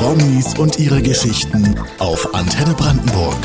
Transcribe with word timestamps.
Promis 0.00 0.54
und 0.58 0.78
ihre 0.78 1.02
Geschichten 1.02 1.78
auf 1.98 2.34
Antenne 2.34 2.72
Brandenburg. 2.72 3.36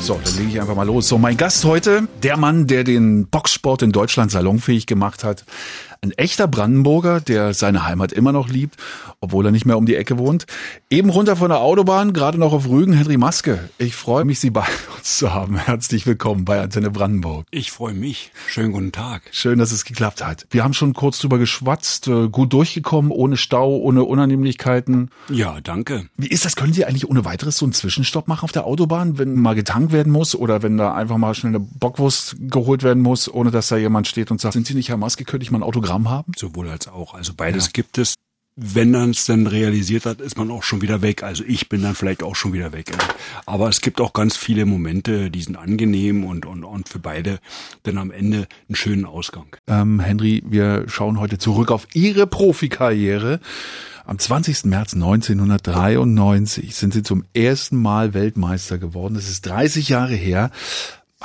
So, 0.00 0.18
dann 0.24 0.34
lege 0.38 0.48
ich 0.48 0.60
einfach 0.62 0.74
mal 0.74 0.86
los. 0.86 1.08
So, 1.08 1.18
mein 1.18 1.36
Gast 1.36 1.62
heute, 1.66 2.08
der 2.22 2.38
Mann, 2.38 2.66
der 2.66 2.84
den 2.84 3.26
Boxsport 3.26 3.82
in 3.82 3.92
Deutschland 3.92 4.30
salonfähig 4.30 4.86
gemacht 4.86 5.24
hat. 5.24 5.44
Ein 6.06 6.12
echter 6.12 6.46
Brandenburger, 6.46 7.20
der 7.20 7.52
seine 7.52 7.84
Heimat 7.84 8.12
immer 8.12 8.30
noch 8.30 8.48
liebt, 8.48 8.76
obwohl 9.20 9.44
er 9.44 9.50
nicht 9.50 9.66
mehr 9.66 9.76
um 9.76 9.86
die 9.86 9.96
Ecke 9.96 10.18
wohnt. 10.18 10.46
Eben 10.88 11.10
runter 11.10 11.34
von 11.34 11.48
der 11.48 11.58
Autobahn, 11.58 12.12
gerade 12.12 12.38
noch 12.38 12.52
auf 12.52 12.68
Rügen, 12.68 12.92
Henry 12.92 13.16
Maske. 13.16 13.70
Ich 13.76 13.96
freue 13.96 14.24
mich, 14.24 14.38
Sie 14.38 14.50
bei 14.50 14.60
uns 14.96 15.18
zu 15.18 15.34
haben. 15.34 15.56
Herzlich 15.56 16.06
willkommen 16.06 16.44
bei 16.44 16.60
Antenne 16.60 16.92
Brandenburg. 16.92 17.46
Ich 17.50 17.72
freue 17.72 17.94
mich. 17.94 18.30
Schönen 18.46 18.70
guten 18.70 18.92
Tag. 18.92 19.22
Schön, 19.32 19.58
dass 19.58 19.72
es 19.72 19.84
geklappt 19.84 20.24
hat. 20.24 20.46
Wir 20.50 20.62
haben 20.62 20.74
schon 20.74 20.94
kurz 20.94 21.18
drüber 21.18 21.38
geschwatzt, 21.38 22.06
äh, 22.06 22.28
gut 22.28 22.52
durchgekommen, 22.52 23.10
ohne 23.10 23.36
Stau, 23.36 23.74
ohne 23.74 24.04
Unannehmlichkeiten. 24.04 25.10
Ja, 25.28 25.60
danke. 25.60 26.06
Wie 26.16 26.28
ist 26.28 26.44
das? 26.44 26.54
Können 26.54 26.72
Sie 26.72 26.84
eigentlich 26.84 27.10
ohne 27.10 27.24
weiteres 27.24 27.56
so 27.56 27.66
einen 27.66 27.72
Zwischenstopp 27.72 28.28
machen 28.28 28.44
auf 28.44 28.52
der 28.52 28.64
Autobahn, 28.64 29.18
wenn 29.18 29.34
mal 29.34 29.56
getankt 29.56 29.90
werden 29.90 30.12
muss 30.12 30.36
oder 30.36 30.62
wenn 30.62 30.78
da 30.78 30.94
einfach 30.94 31.16
mal 31.16 31.34
schnell 31.34 31.56
eine 31.56 31.60
Bockwurst 31.60 32.36
geholt 32.38 32.84
werden 32.84 33.02
muss, 33.02 33.28
ohne 33.28 33.50
dass 33.50 33.66
da 33.66 33.76
jemand 33.76 34.06
steht 34.06 34.30
und 34.30 34.40
sagt, 34.40 34.54
sind 34.54 34.68
Sie 34.68 34.74
nicht 34.74 34.88
Herr 34.88 34.98
Maske, 34.98 35.24
könnte 35.24 35.42
ich 35.42 35.50
mal 35.50 35.58
ein 35.58 35.64
Autogramm 35.64 35.95
haben? 36.04 36.32
Sowohl 36.36 36.68
als 36.68 36.88
auch. 36.88 37.14
Also 37.14 37.32
beides 37.36 37.66
ja. 37.66 37.70
gibt 37.72 37.98
es. 37.98 38.14
Wenn 38.58 38.90
man 38.90 39.10
es 39.10 39.26
dann 39.26 39.46
realisiert 39.46 40.06
hat, 40.06 40.22
ist 40.22 40.38
man 40.38 40.50
auch 40.50 40.62
schon 40.62 40.80
wieder 40.80 41.02
weg. 41.02 41.22
Also 41.22 41.44
ich 41.46 41.68
bin 41.68 41.82
dann 41.82 41.94
vielleicht 41.94 42.22
auch 42.22 42.34
schon 42.34 42.54
wieder 42.54 42.72
weg. 42.72 42.90
Aber 43.44 43.68
es 43.68 43.82
gibt 43.82 44.00
auch 44.00 44.14
ganz 44.14 44.34
viele 44.38 44.64
Momente, 44.64 45.30
die 45.30 45.42
sind 45.42 45.56
angenehm 45.56 46.24
und, 46.24 46.46
und, 46.46 46.64
und 46.64 46.88
für 46.88 46.98
beide 46.98 47.38
dann 47.82 47.98
am 47.98 48.10
Ende 48.10 48.48
einen 48.66 48.76
schönen 48.76 49.04
Ausgang. 49.04 49.54
Ähm, 49.66 50.00
Henry, 50.00 50.42
wir 50.46 50.88
schauen 50.88 51.20
heute 51.20 51.36
zurück 51.36 51.70
auf 51.70 51.86
Ihre 51.92 52.26
Profikarriere. 52.26 53.40
Am 54.06 54.18
20. 54.18 54.64
März 54.64 54.94
1993 54.94 56.74
sind 56.76 56.94
Sie 56.94 57.02
zum 57.02 57.24
ersten 57.34 57.76
Mal 57.76 58.14
Weltmeister 58.14 58.78
geworden. 58.78 59.14
Das 59.14 59.28
ist 59.28 59.44
30 59.44 59.90
Jahre 59.90 60.14
her. 60.14 60.50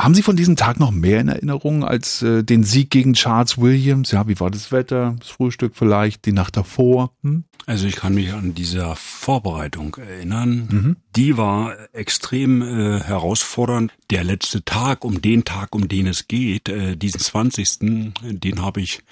Haben 0.02 0.16
Sie 0.16 0.23
von 0.23 0.35
diesem 0.35 0.55
Tag 0.55 0.80
noch 0.80 0.89
mehr 0.89 1.19
in 1.19 1.27
Erinnerung 1.27 1.83
als 1.83 2.23
äh, 2.23 2.44
den 2.44 2.63
Sieg 2.63 2.89
gegen 2.89 3.13
Charles 3.13 3.59
Williams? 3.59 4.09
Ja, 4.09 4.27
wie 4.27 4.39
war 4.39 4.49
das 4.49 4.71
Wetter, 4.71 5.16
das 5.19 5.30
Frühstück 5.30 5.73
vielleicht, 5.75 6.25
die 6.25 6.31
Nacht 6.31 6.57
davor? 6.57 7.11
Hm? 7.21 7.44
Also 7.67 7.85
ich 7.85 7.97
kann 7.97 8.16
mich 8.16 8.33
an 8.33 8.55
dieser 8.55 8.95
Vorbereitung 8.95 9.95
erinnern. 9.97 10.67
Mhm. 10.72 10.95
Die 11.16 11.38
war 11.38 11.75
extrem 11.94 12.63
äh, 12.63 12.99
herausfordernd. 12.99 13.94
Der 14.09 14.23
letzte 14.23 14.66
Tag, 14.66 15.05
um 15.05 15.22
den 15.22 15.44
Tag, 15.44 15.75
um 15.75 15.88
den 15.88 16.07
es 16.07 16.27
geht, 16.27 16.67
äh, 16.67 16.97
diesen 16.97 17.19
20. 17.19 18.13
Den 18.23 18.61
habe 18.63 18.81
ich 18.81 19.03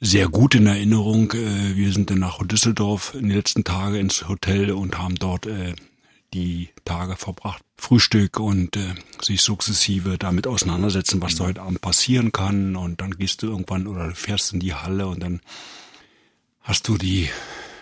sehr 0.00 0.28
gut 0.28 0.54
in 0.54 0.68
Erinnerung. 0.68 1.32
Äh, 1.32 1.74
wir 1.74 1.90
sind 1.90 2.10
dann 2.10 2.20
nach 2.20 2.38
Düsseldorf 2.46 3.12
in 3.14 3.28
den 3.28 3.36
letzten 3.36 3.64
Tagen 3.64 3.96
ins 3.96 4.28
Hotel 4.28 4.70
und 4.70 4.98
haben 4.98 5.16
dort 5.16 5.46
äh, 5.46 5.74
die 6.36 6.68
Tage 6.84 7.16
verbracht. 7.16 7.62
Frühstück 7.78 8.38
und 8.40 8.76
äh, 8.76 8.94
sich 9.22 9.42
sukzessive 9.42 10.18
damit 10.18 10.46
auseinandersetzen, 10.46 11.20
was 11.22 11.36
da 11.36 11.44
heute 11.44 11.62
Abend 11.62 11.80
passieren 11.80 12.32
kann. 12.32 12.76
Und 12.76 13.00
dann 13.00 13.12
gehst 13.16 13.42
du 13.42 13.48
irgendwann 13.48 13.86
oder 13.86 14.14
fährst 14.14 14.52
in 14.52 14.60
die 14.60 14.74
Halle 14.74 15.06
und 15.06 15.22
dann 15.22 15.40
hast 16.62 16.88
du 16.88 16.98
die 16.98 17.28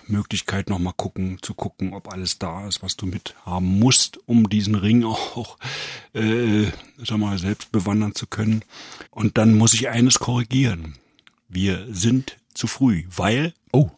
Möglichkeit 0.07 0.69
nochmal 0.69 0.93
gucken, 0.97 1.39
zu 1.43 1.55
gucken, 1.55 1.95
ob 1.95 2.13
alles 2.13 2.39
da 2.39 2.69
ist, 2.69 2.83
was 2.83 2.97
du 2.97 3.07
mit 3.07 3.35
haben 3.45 3.79
musst, 3.79 4.19
um 4.27 4.49
diesen 4.49 4.75
Ring 4.75 5.05
auch, 5.05 5.59
äh, 6.13 6.67
sag 6.99 7.19
mal, 7.19 7.39
selbst 7.39 7.73
bewandern 7.73 8.15
zu 8.15 8.27
können. 8.27 8.63
Und 9.11 9.37
dann 9.39 9.55
muss 9.55 9.75
ich 9.75 9.89
eines 9.89 10.19
korrigieren. 10.19 10.95
Wir 11.49 11.87
sind 11.91 12.37
zu 12.53 12.67
früh, 12.67 13.05
weil 13.09 13.55
oh. 13.73 13.91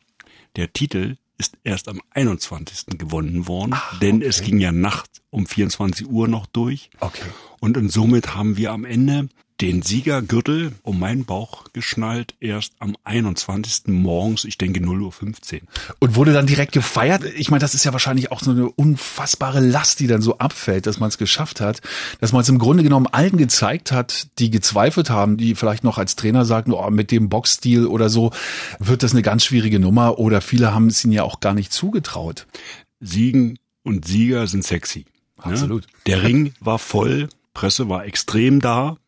der 0.56 0.72
Titel 0.72 1.16
ist 1.38 1.58
erst 1.64 1.88
am 1.88 2.00
21. 2.10 2.98
gewonnen 2.98 3.46
worden, 3.46 3.72
Ach, 3.74 3.98
denn 4.00 4.16
okay. 4.16 4.26
es 4.26 4.42
ging 4.42 4.58
ja 4.58 4.72
nachts 4.72 5.20
um 5.30 5.46
24 5.46 6.08
Uhr 6.08 6.28
noch 6.28 6.46
durch. 6.46 6.90
Okay. 7.00 7.26
Und, 7.60 7.76
und 7.76 7.90
somit 7.90 8.34
haben 8.34 8.56
wir 8.56 8.72
am 8.72 8.84
Ende 8.84 9.28
den 9.60 9.80
Siegergürtel 9.80 10.72
um 10.82 10.98
meinen 10.98 11.24
Bauch 11.24 11.64
geschnallt, 11.72 12.34
erst 12.40 12.74
am 12.78 12.94
21. 13.04 13.88
morgens, 13.88 14.44
ich 14.44 14.58
denke 14.58 14.80
0.15 14.80 15.54
Uhr. 15.54 15.60
Und 15.98 16.14
wurde 16.14 16.34
dann 16.34 16.46
direkt 16.46 16.72
gefeiert? 16.72 17.24
Ich 17.24 17.50
meine, 17.50 17.60
das 17.60 17.74
ist 17.74 17.84
ja 17.84 17.92
wahrscheinlich 17.92 18.30
auch 18.30 18.40
so 18.40 18.50
eine 18.50 18.68
unfassbare 18.68 19.60
Last, 19.60 20.00
die 20.00 20.06
dann 20.06 20.20
so 20.20 20.38
abfällt, 20.38 20.86
dass 20.86 21.00
man 21.00 21.08
es 21.08 21.16
geschafft 21.16 21.60
hat, 21.62 21.80
dass 22.20 22.32
man 22.32 22.42
es 22.42 22.48
im 22.50 22.58
Grunde 22.58 22.82
genommen 22.82 23.06
allen 23.06 23.38
gezeigt 23.38 23.92
hat, 23.92 24.28
die 24.38 24.50
gezweifelt 24.50 25.08
haben, 25.08 25.38
die 25.38 25.54
vielleicht 25.54 25.84
noch 25.84 25.96
als 25.96 26.16
Trainer 26.16 26.44
sagten, 26.44 26.72
oh, 26.72 26.90
mit 26.90 27.10
dem 27.10 27.30
Boxstil 27.30 27.86
oder 27.86 28.10
so 28.10 28.32
wird 28.78 29.02
das 29.02 29.12
eine 29.12 29.22
ganz 29.22 29.44
schwierige 29.44 29.78
Nummer 29.78 30.18
oder 30.18 30.42
viele 30.42 30.74
haben 30.74 30.88
es 30.88 31.02
ihnen 31.02 31.14
ja 31.14 31.22
auch 31.22 31.40
gar 31.40 31.54
nicht 31.54 31.72
zugetraut. 31.72 32.46
Siegen 33.00 33.58
und 33.82 34.04
Sieger 34.04 34.46
sind 34.48 34.64
sexy. 34.64 35.06
Ne? 35.38 35.52
Absolut. 35.52 35.82
Ne? 35.82 35.88
Der 36.06 36.22
Ring 36.22 36.52
war 36.60 36.78
voll, 36.78 37.28
Presse 37.54 37.88
war 37.88 38.04
extrem 38.04 38.60
da, 38.60 38.98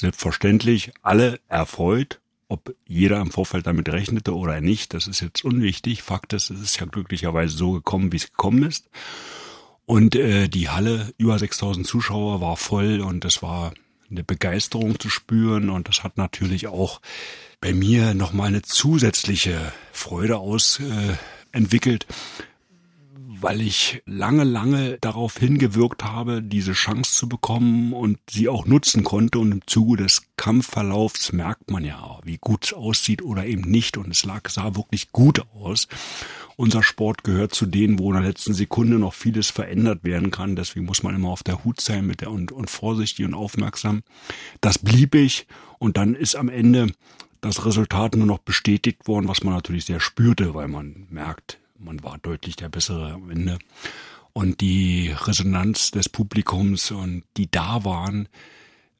selbstverständlich 0.00 0.92
alle 1.02 1.40
erfreut. 1.48 2.20
Ob 2.48 2.74
jeder 2.84 3.20
im 3.20 3.30
Vorfeld 3.30 3.66
damit 3.66 3.88
rechnete 3.88 4.34
oder 4.34 4.60
nicht, 4.60 4.92
das 4.92 5.06
ist 5.06 5.20
jetzt 5.20 5.44
unwichtig. 5.44 6.02
Fakt 6.02 6.32
ist, 6.32 6.50
es 6.50 6.60
ist 6.60 6.80
ja 6.80 6.86
glücklicherweise 6.86 7.56
so 7.56 7.72
gekommen, 7.72 8.10
wie 8.12 8.16
es 8.16 8.30
gekommen 8.30 8.64
ist. 8.64 8.90
Und 9.86 10.16
äh, 10.16 10.48
die 10.48 10.68
Halle, 10.68 11.12
über 11.16 11.38
6000 11.38 11.86
Zuschauer, 11.86 12.40
war 12.40 12.56
voll 12.56 13.00
und 13.00 13.24
es 13.24 13.42
war 13.42 13.72
eine 14.10 14.24
Begeisterung 14.24 14.98
zu 14.98 15.08
spüren 15.08 15.70
und 15.70 15.88
das 15.88 16.02
hat 16.02 16.16
natürlich 16.16 16.66
auch 16.66 17.00
bei 17.60 17.72
mir 17.72 18.14
nochmal 18.14 18.48
eine 18.48 18.62
zusätzliche 18.62 19.72
Freude 19.92 20.38
aus 20.38 20.80
äh, 20.80 21.16
entwickelt, 21.52 22.06
weil 23.42 23.60
ich 23.60 24.02
lange, 24.06 24.44
lange 24.44 24.98
darauf 25.00 25.36
hingewirkt 25.36 26.04
habe, 26.04 26.42
diese 26.42 26.72
Chance 26.72 27.12
zu 27.12 27.28
bekommen 27.28 27.92
und 27.92 28.18
sie 28.28 28.48
auch 28.48 28.66
nutzen 28.66 29.04
konnte. 29.04 29.38
Und 29.38 29.52
im 29.52 29.66
Zuge 29.66 30.02
des 30.02 30.22
Kampfverlaufs 30.36 31.32
merkt 31.32 31.70
man 31.70 31.84
ja, 31.84 32.18
wie 32.24 32.38
gut 32.38 32.64
es 32.66 32.72
aussieht 32.72 33.22
oder 33.22 33.46
eben 33.46 33.62
nicht. 33.62 33.96
Und 33.96 34.10
es 34.10 34.24
lag, 34.24 34.48
sah 34.48 34.76
wirklich 34.76 35.12
gut 35.12 35.42
aus. 35.54 35.88
Unser 36.56 36.82
Sport 36.82 37.24
gehört 37.24 37.54
zu 37.54 37.66
denen, 37.66 37.98
wo 37.98 38.12
in 38.12 38.20
der 38.20 38.28
letzten 38.28 38.52
Sekunde 38.52 38.98
noch 38.98 39.14
vieles 39.14 39.50
verändert 39.50 40.04
werden 40.04 40.30
kann. 40.30 40.56
Deswegen 40.56 40.86
muss 40.86 41.02
man 41.02 41.14
immer 41.14 41.30
auf 41.30 41.42
der 41.42 41.64
Hut 41.64 41.80
sein 41.80 42.06
mit 42.06 42.20
der 42.20 42.30
und, 42.30 42.52
und 42.52 42.68
vorsichtig 42.68 43.24
und 43.24 43.34
aufmerksam. 43.34 44.02
Das 44.60 44.78
blieb 44.78 45.14
ich. 45.14 45.46
Und 45.78 45.96
dann 45.96 46.14
ist 46.14 46.36
am 46.36 46.48
Ende 46.48 46.88
das 47.40 47.64
Resultat 47.64 48.16
nur 48.16 48.26
noch 48.26 48.38
bestätigt 48.38 49.06
worden, 49.08 49.28
was 49.28 49.42
man 49.42 49.54
natürlich 49.54 49.86
sehr 49.86 50.00
spürte, 50.00 50.54
weil 50.54 50.68
man 50.68 51.06
merkt, 51.10 51.59
man 51.80 52.02
war 52.02 52.18
deutlich 52.18 52.56
der 52.56 52.68
bessere 52.68 53.12
am 53.12 53.30
Ende. 53.30 53.58
Und 54.32 54.60
die 54.60 55.10
Resonanz 55.10 55.90
des 55.90 56.08
Publikums 56.08 56.90
und 56.90 57.24
die 57.36 57.50
da 57.50 57.84
waren, 57.84 58.28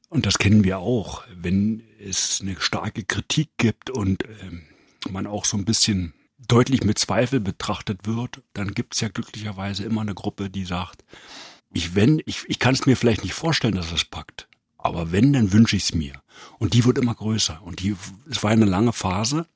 und 0.09 0.25
das 0.25 0.37
kennen 0.37 0.65
wir 0.65 0.79
auch, 0.79 1.23
wenn 1.33 1.83
es 1.99 2.41
eine 2.41 2.59
starke 2.59 3.05
Kritik 3.05 3.51
gibt 3.57 3.89
und 3.89 4.25
äh, 4.25 5.09
man 5.09 5.25
auch 5.25 5.45
so 5.45 5.55
ein 5.55 5.63
bisschen 5.63 6.13
deutlich 6.47 6.83
mit 6.83 6.99
Zweifel 6.99 7.39
betrachtet 7.39 8.05
wird, 8.05 8.41
dann 8.53 8.73
gibt 8.73 8.95
es 8.95 9.01
ja 9.01 9.07
glücklicherweise 9.07 9.85
immer 9.85 10.01
eine 10.01 10.13
Gruppe, 10.13 10.49
die 10.49 10.65
sagt, 10.65 11.05
ich 11.73 11.95
ich, 11.95 12.43
ich 12.47 12.59
kann 12.59 12.73
es 12.73 12.85
mir 12.85 12.97
vielleicht 12.97 13.23
nicht 13.23 13.33
vorstellen, 13.33 13.75
dass 13.75 13.91
es 13.91 14.03
packt. 14.03 14.49
Aber 14.77 15.11
wenn, 15.11 15.31
dann 15.31 15.53
wünsche 15.53 15.75
ich 15.75 15.83
es 15.83 15.93
mir. 15.93 16.21
Und 16.59 16.73
die 16.73 16.83
wird 16.83 16.97
immer 16.97 17.15
größer. 17.15 17.61
Und 17.63 17.81
die, 17.81 17.95
es 18.29 18.43
war 18.43 18.51
eine 18.51 18.65
lange 18.65 18.93
Phase. 18.93 19.47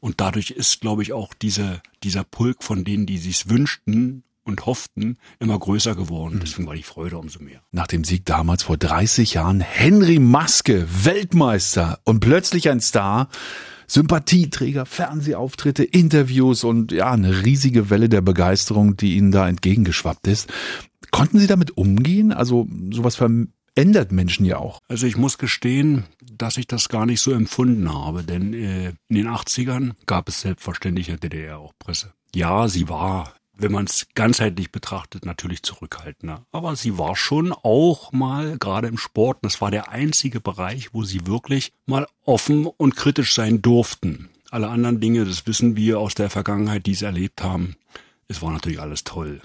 Und 0.00 0.20
dadurch 0.20 0.50
ist, 0.50 0.80
glaube 0.80 1.02
ich, 1.02 1.12
auch 1.12 1.34
diese, 1.34 1.80
dieser 2.02 2.24
Pulk 2.24 2.62
von 2.62 2.84
denen, 2.84 3.06
die 3.06 3.18
sich's 3.18 3.48
wünschten 3.48 4.22
und 4.44 4.66
hofften, 4.66 5.18
immer 5.40 5.58
größer 5.58 5.94
geworden. 5.94 6.36
Mhm. 6.36 6.40
Deswegen 6.40 6.66
war 6.66 6.74
die 6.74 6.82
Freude 6.82 7.18
umso 7.18 7.40
mehr. 7.40 7.60
Nach 7.72 7.86
dem 7.86 8.04
Sieg 8.04 8.24
damals 8.24 8.62
vor 8.62 8.76
30 8.76 9.34
Jahren, 9.34 9.60
Henry 9.60 10.18
Maske, 10.18 10.86
Weltmeister 11.04 11.98
und 12.04 12.20
plötzlich 12.20 12.68
ein 12.70 12.80
Star. 12.80 13.28
Sympathieträger, 13.88 14.84
Fernsehauftritte, 14.84 15.84
Interviews 15.84 16.64
und 16.64 16.90
ja, 16.90 17.12
eine 17.12 17.44
riesige 17.44 17.88
Welle 17.88 18.08
der 18.08 18.20
Begeisterung, 18.20 18.96
die 18.96 19.16
Ihnen 19.16 19.30
da 19.30 19.48
entgegengeschwappt 19.48 20.26
ist. 20.26 20.52
Konnten 21.12 21.38
Sie 21.38 21.46
damit 21.46 21.76
umgehen? 21.76 22.32
Also 22.32 22.66
sowas 22.90 23.14
ändert 23.76 24.10
Menschen 24.10 24.44
ja 24.44 24.58
auch. 24.58 24.80
Also 24.88 25.06
ich 25.06 25.16
muss 25.16 25.38
gestehen, 25.38 26.04
dass 26.20 26.56
ich 26.56 26.66
das 26.66 26.88
gar 26.88 27.06
nicht 27.06 27.20
so 27.20 27.32
empfunden 27.32 27.92
habe, 27.92 28.24
denn 28.24 28.52
äh, 28.52 28.88
in 29.08 29.16
den 29.16 29.28
80ern 29.28 29.92
gab 30.06 30.28
es 30.28 30.40
selbstverständlich 30.40 31.08
in 31.08 31.20
der 31.20 31.30
DDR 31.30 31.58
auch 31.58 31.72
Presse. 31.78 32.12
Ja, 32.34 32.68
sie 32.68 32.88
war, 32.88 33.34
wenn 33.56 33.72
man 33.72 33.84
es 33.84 34.08
ganzheitlich 34.14 34.72
betrachtet, 34.72 35.24
natürlich 35.24 35.62
zurückhaltender. 35.62 36.44
Aber 36.50 36.74
sie 36.74 36.98
war 36.98 37.16
schon 37.16 37.52
auch 37.52 38.12
mal, 38.12 38.58
gerade 38.58 38.88
im 38.88 38.98
Sport, 38.98 39.38
das 39.42 39.60
war 39.60 39.70
der 39.70 39.90
einzige 39.90 40.40
Bereich, 40.40 40.92
wo 40.92 41.04
sie 41.04 41.26
wirklich 41.26 41.72
mal 41.84 42.06
offen 42.24 42.66
und 42.66 42.96
kritisch 42.96 43.34
sein 43.34 43.62
durften. 43.62 44.30
Alle 44.50 44.68
anderen 44.68 45.00
Dinge, 45.00 45.24
das 45.24 45.46
wissen 45.46 45.76
wir 45.76 46.00
aus 46.00 46.14
der 46.14 46.30
Vergangenheit, 46.30 46.86
die 46.86 46.94
sie 46.94 47.04
erlebt 47.04 47.42
haben, 47.42 47.76
es 48.28 48.42
war 48.42 48.52
natürlich 48.52 48.80
alles 48.80 49.04
toll 49.04 49.40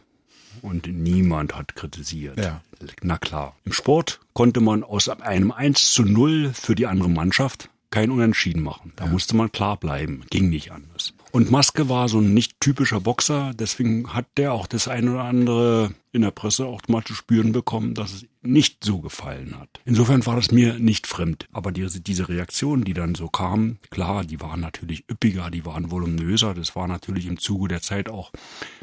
und 0.62 0.88
niemand 0.88 1.56
hat 1.56 1.76
kritisiert. 1.76 2.40
Ja. 2.40 2.62
Na 3.02 3.18
klar. 3.18 3.56
Im 3.66 3.74
Sport 3.74 4.20
konnte 4.34 4.62
man 4.62 4.84
aus 4.84 5.10
einem 5.10 5.52
1 5.52 5.94
zu 5.94 6.04
0 6.04 6.52
für 6.54 6.76
die 6.76 6.88
andere 6.88 7.10
Mannschaft 7.10 7.70
kein 7.90 8.10
Unentschieden 8.10 8.64
machen. 8.64 8.94
Da 8.96 9.06
ja. 9.06 9.12
musste 9.12 9.36
man 9.36 9.52
klar 9.52 9.78
bleiben. 9.78 10.24
Ging 10.30 10.50
nicht 10.50 10.72
anders. 10.72 11.14
Und 11.32 11.52
Maske 11.52 11.90
war 11.90 12.10
so 12.10 12.20
ein 12.20 12.34
nicht 12.34 12.60
typischer 12.60 13.00
Boxer, 13.00 13.54
deswegen 13.54 14.14
hat 14.14 14.26
der 14.38 14.54
auch 14.54 14.68
das 14.68 14.88
eine 14.88 15.12
oder 15.12 15.24
andere 15.24 15.92
in 16.12 16.22
der 16.22 16.32
Presse 16.32 16.66
auch 16.66 16.82
mal 16.88 17.04
zu 17.04 17.14
spüren 17.14 17.52
bekommen, 17.52 17.94
dass 17.94 18.14
es 18.14 18.26
nicht 18.44 18.84
so 18.84 19.00
gefallen 19.00 19.58
hat. 19.60 19.70
Insofern 19.86 20.26
war 20.26 20.36
das 20.36 20.52
mir 20.52 20.80
nicht 20.80 21.06
fremd. 21.06 21.48
Aber 21.52 21.72
diese, 21.72 22.02
diese 22.02 22.28
Reaktionen, 22.28 22.84
die 22.84 22.94
dann 22.94 23.14
so 23.16 23.28
kamen, 23.28 23.78
klar, 23.92 24.24
die 24.24 24.42
waren 24.42 24.60
natürlich 24.60 25.06
üppiger, 25.10 25.52
die 25.52 25.66
waren 25.66 25.92
voluminöser. 25.92 26.54
Das 26.54 26.76
war 26.76 26.88
natürlich 26.88 27.28
im 27.28 27.38
Zuge 27.38 27.68
der 27.68 27.82
Zeit 27.82 28.10
auch 28.10 28.32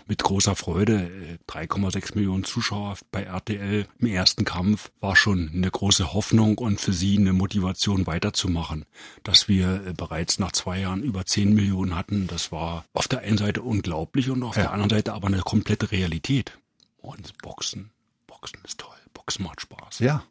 mit 0.06 0.22
großer 0.22 0.54
Freude. 0.54 1.38
3,6 1.48 2.14
Millionen 2.14 2.44
Zuschauer 2.44 2.96
bei 3.10 3.25
RTL 3.25 3.86
im 3.98 4.06
ersten 4.06 4.44
Kampf 4.44 4.90
war 5.00 5.16
schon 5.16 5.50
eine 5.52 5.70
große 5.70 6.12
Hoffnung 6.12 6.58
und 6.58 6.80
für 6.80 6.92
sie 6.92 7.19
eine 7.19 7.32
Motivation 7.32 8.06
weiterzumachen. 8.06 8.84
Dass 9.25 9.48
wir 9.48 9.86
äh, 9.86 9.92
bereits 9.92 10.38
nach 10.38 10.52
zwei 10.52 10.80
Jahren 10.80 11.02
über 11.02 11.26
10 11.26 11.52
Millionen 11.52 11.96
hatten, 11.96 12.26
das 12.28 12.52
war 12.52 12.84
auf 12.92 13.08
der 13.08 13.20
einen 13.20 13.38
Seite 13.38 13.62
unglaublich 13.62 14.30
und 14.30 14.42
auf 14.44 14.56
ja. 14.56 14.62
der 14.62 14.72
anderen 14.72 14.90
Seite 14.90 15.14
aber 15.14 15.26
eine 15.26 15.40
komplette 15.40 15.90
Realität. 15.90 16.58
Und 16.98 17.36
Boxen, 17.38 17.90
Boxen 18.26 18.60
ist 18.64 18.78
toll. 18.78 18.96
Boxen 19.14 19.44
macht 19.44 19.60
Spaß. 19.60 20.00
Ja. 20.00 20.24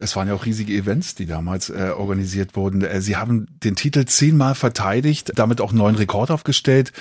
Es 0.00 0.16
waren 0.16 0.28
ja 0.28 0.34
auch 0.34 0.46
riesige 0.46 0.72
Events, 0.72 1.14
die 1.14 1.26
damals 1.26 1.70
äh, 1.70 1.92
organisiert 1.96 2.56
wurden. 2.56 2.82
Äh, 2.82 3.00
Sie 3.00 3.16
haben 3.16 3.46
den 3.62 3.76
Titel 3.76 4.04
zehnmal 4.04 4.54
verteidigt, 4.54 5.32
damit 5.36 5.60
auch 5.60 5.70
einen 5.70 5.78
neuen 5.78 5.94
Rekord 5.94 6.30
aufgestellt. 6.30 6.92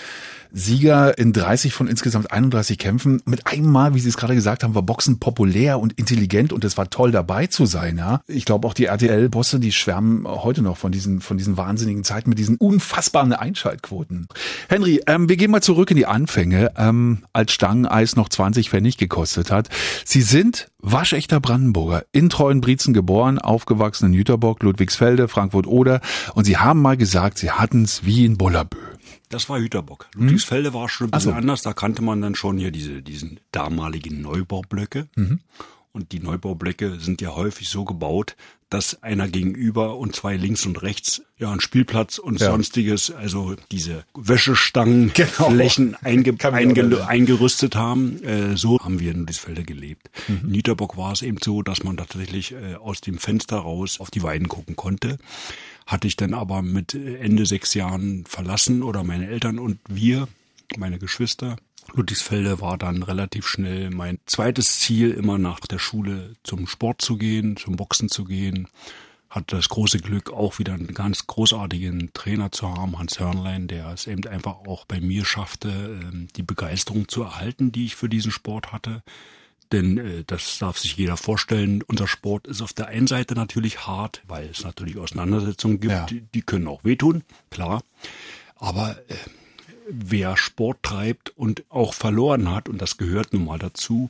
Sieger 0.52 1.18
in 1.18 1.34
30 1.34 1.74
von 1.74 1.88
insgesamt 1.88 2.32
31 2.32 2.78
Kämpfen. 2.78 3.22
Mit 3.26 3.48
einem 3.48 3.72
Mal, 3.72 3.94
wie 3.94 4.00
Sie 4.00 4.10
es 4.10 4.18
gerade 4.18 4.36
gesagt 4.36 4.64
haben, 4.64 4.76
war 4.76 4.82
Boxen 4.82 5.20
populär 5.20 5.80
und 5.80 5.94
intelligent 5.94 6.52
und 6.52 6.64
es 6.64 6.78
war 6.78 6.90
toll 6.90 7.12
dabei 7.12 7.48
zu 7.48 7.66
sein. 7.66 7.98
Ja, 7.98 8.22
ich 8.28 8.46
glaube 8.46 8.68
auch 8.68 8.74
die 8.74 8.86
RTL-Bosse, 8.86 9.60
die 9.60 9.72
schwärmen 9.72 10.28
heute 10.28 10.62
noch 10.62 10.78
von 10.78 10.92
diesen 10.92 11.22
von 11.22 11.38
diesen 11.38 11.58
wahnsinnigen 11.58 12.04
Zeiten 12.04 12.30
mit 12.30 12.40
diesen 12.40 12.58
unfassbaren 12.58 13.34
Einschaltquoten. 13.34 14.28
Henry, 14.68 15.02
ähm, 15.08 15.30
wir 15.30 15.38
gehen 15.38 15.52
mal 15.52 15.62
zurück 15.62 15.92
in 15.92 15.98
die 15.98 16.06
Anfänge, 16.06 16.72
ähm, 16.78 17.20
als 17.34 17.52
Stangeneis 17.52 18.16
noch 18.16 18.30
20 18.30 18.70
Pfennig 18.70 18.98
gekostet 18.98 19.52
hat. 19.52 19.70
Sie 20.06 20.22
sind 20.22 20.70
waschechter 20.80 21.40
Brandenburger, 21.40 22.04
in 22.12 22.30
Treuenbrietzen 22.30 22.94
geboren, 22.94 23.38
aufgewachsen 23.40 24.08
in 24.08 24.14
Jüterbock, 24.14 24.64
Ludwigsfelde, 24.64 25.28
Frankfurt-Oder 25.28 26.02
und 26.34 26.46
Sie 26.46 26.58
haben 26.58 26.82
mal 26.82 26.98
gesagt, 26.98 27.38
Sie 27.38 27.52
hatten 27.52 27.84
es 27.84 28.06
wie 28.06 28.26
in 28.26 28.38
Bullabü. 28.38 28.89
Das 29.30 29.48
war 29.48 29.60
Hüterbock. 29.60 30.10
Ludwigsfelde 30.16 30.74
war 30.74 30.90
schon 30.90 31.08
ein 31.08 31.12
bisschen 31.12 31.32
so. 31.32 31.38
anders. 31.38 31.62
Da 31.62 31.74
kannte 31.74 32.02
man 32.02 32.22
dann 32.22 32.36
schon 32.36 32.58
hier 32.58 32.72
diese, 32.72 33.02
diesen 33.04 33.40
damaligen 33.52 34.22
Neubaublöcke. 34.22 35.08
Mhm. 35.16 35.40
Und 35.92 36.12
die 36.12 36.20
Neubaublöcke 36.20 37.00
sind 37.00 37.22
ja 37.22 37.36
häufig 37.36 37.70
so 37.70 37.86
gebaut, 37.86 38.36
dass 38.70 39.02
einer 39.02 39.28
gegenüber 39.28 39.98
und 39.98 40.16
zwei 40.16 40.36
links 40.36 40.66
und 40.66 40.82
rechts 40.82 41.22
ja 41.38 41.52
ein 41.52 41.62
Spielplatz 41.62 42.18
und 42.18 42.40
ja. 42.40 42.52
sonstiges, 42.52 43.12
also 43.12 43.56
diese 43.72 44.04
Wäschestangenflächen 44.14 45.96
genau. 46.02 46.04
einge 46.04 46.36
einge 46.54 47.08
eingerüstet 47.08 47.76
haben. 47.76 48.22
Äh, 48.24 48.58
so 48.58 48.80
haben 48.80 49.00
wir 49.00 49.12
in 49.12 49.20
Ludwigsfelde 49.20 49.64
gelebt. 49.64 50.10
Mhm. 50.28 50.42
In 50.44 50.52
Niederbock 50.52 50.98
war 50.98 51.14
es 51.14 51.22
eben 51.22 51.38
so, 51.44 51.62
dass 51.62 51.84
man 51.84 51.98
tatsächlich 51.98 52.52
äh, 52.52 52.76
aus 52.76 53.02
dem 53.02 53.18
Fenster 53.18 53.58
raus 53.58 54.00
auf 54.00 54.12
die 54.12 54.24
Weiden 54.24 54.48
gucken 54.48 54.76
konnte 54.76 55.18
hatte 55.86 56.08
ich 56.08 56.16
dann 56.16 56.36
aber 56.36 56.62
mit 56.62 56.94
Ende 56.94 57.48
sechs 57.48 57.74
Jahren 57.74 58.24
verlassen 58.26 58.84
oder 58.84 59.04
meine 59.04 59.28
Eltern 59.28 59.58
und 59.58 59.80
wir, 59.90 60.28
meine 60.78 61.00
Geschwister. 61.00 61.58
Ludwigsfelde 61.94 62.62
war 62.62 62.78
dann 62.78 63.04
relativ 63.04 63.48
schnell 63.48 63.90
mein 63.90 64.20
zweites 64.26 64.80
Ziel, 64.80 65.12
immer 65.12 65.38
nach 65.38 65.60
der 65.62 65.80
Schule 65.80 66.36
zum 66.44 66.68
Sport 66.68 67.02
zu 67.02 67.18
gehen, 67.18 67.58
zum 67.58 67.76
Boxen 67.76 68.10
zu 68.10 68.26
gehen. 68.26 68.68
Hatte 69.30 69.56
das 69.58 69.70
große 69.70 70.00
Glück, 70.00 70.32
auch 70.32 70.58
wieder 70.58 70.74
einen 70.74 70.94
ganz 70.94 71.28
großartigen 71.28 72.12
Trainer 72.14 72.52
zu 72.52 72.68
haben, 72.74 72.98
Hans 72.98 73.20
Hörnlein, 73.20 73.68
der 73.68 73.88
es 73.90 74.08
eben 74.08 74.26
einfach 74.28 74.56
auch 74.66 74.86
bei 74.86 75.00
mir 75.00 75.24
schaffte, 75.24 75.70
ähm, 75.70 76.28
die 76.36 76.44
Begeisterung 76.44 77.08
zu 77.08 77.24
erhalten, 77.24 77.72
die 77.72 77.86
ich 77.86 77.96
für 77.96 78.10
diesen 78.10 78.32
Sport 78.32 78.72
hatte. 78.72 79.04
Denn 79.72 79.98
äh, 80.00 80.24
das 80.26 80.58
darf 80.58 80.80
sich 80.80 80.98
jeder 80.98 81.16
vorstellen. 81.16 81.84
Unser 81.84 82.08
Sport 82.08 82.48
ist 82.48 82.62
auf 82.62 82.74
der 82.74 82.88
einen 82.88 83.08
Seite 83.08 83.36
natürlich 83.36 83.86
hart, 83.86 84.24
weil 84.28 84.50
es 84.50 84.64
natürlich 84.64 84.98
Auseinandersetzungen 84.98 85.80
gibt, 85.80 85.94
ja. 85.94 86.06
die, 86.06 86.22
die, 86.22 86.42
können 86.42 86.68
auch 86.68 86.84
wehtun, 86.84 87.24
klar. 87.52 87.84
Aber 88.56 88.98
äh, 89.10 89.16
wer 89.90 90.38
Sport 90.38 90.84
treibt 90.84 91.32
und 91.36 91.64
auch 91.70 91.94
verloren 91.94 92.54
hat, 92.54 92.70
und 92.70 92.82
das 92.82 92.98
gehört 92.98 93.34
nun 93.34 93.46
mal 93.46 93.60
dazu, 93.60 94.10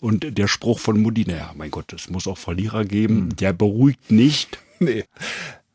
und 0.00 0.38
der 0.38 0.48
Spruch 0.48 0.78
von 0.78 1.00
Mutti, 1.00 1.24
naja, 1.26 1.52
mein 1.56 1.70
Gott, 1.70 1.92
es 1.92 2.10
muss 2.10 2.26
auch 2.26 2.38
Verlierer 2.38 2.84
geben, 2.84 3.24
mhm. 3.24 3.36
der 3.36 3.52
beruhigt 3.52 4.10
nicht. 4.10 4.58
Nee. 4.78 5.04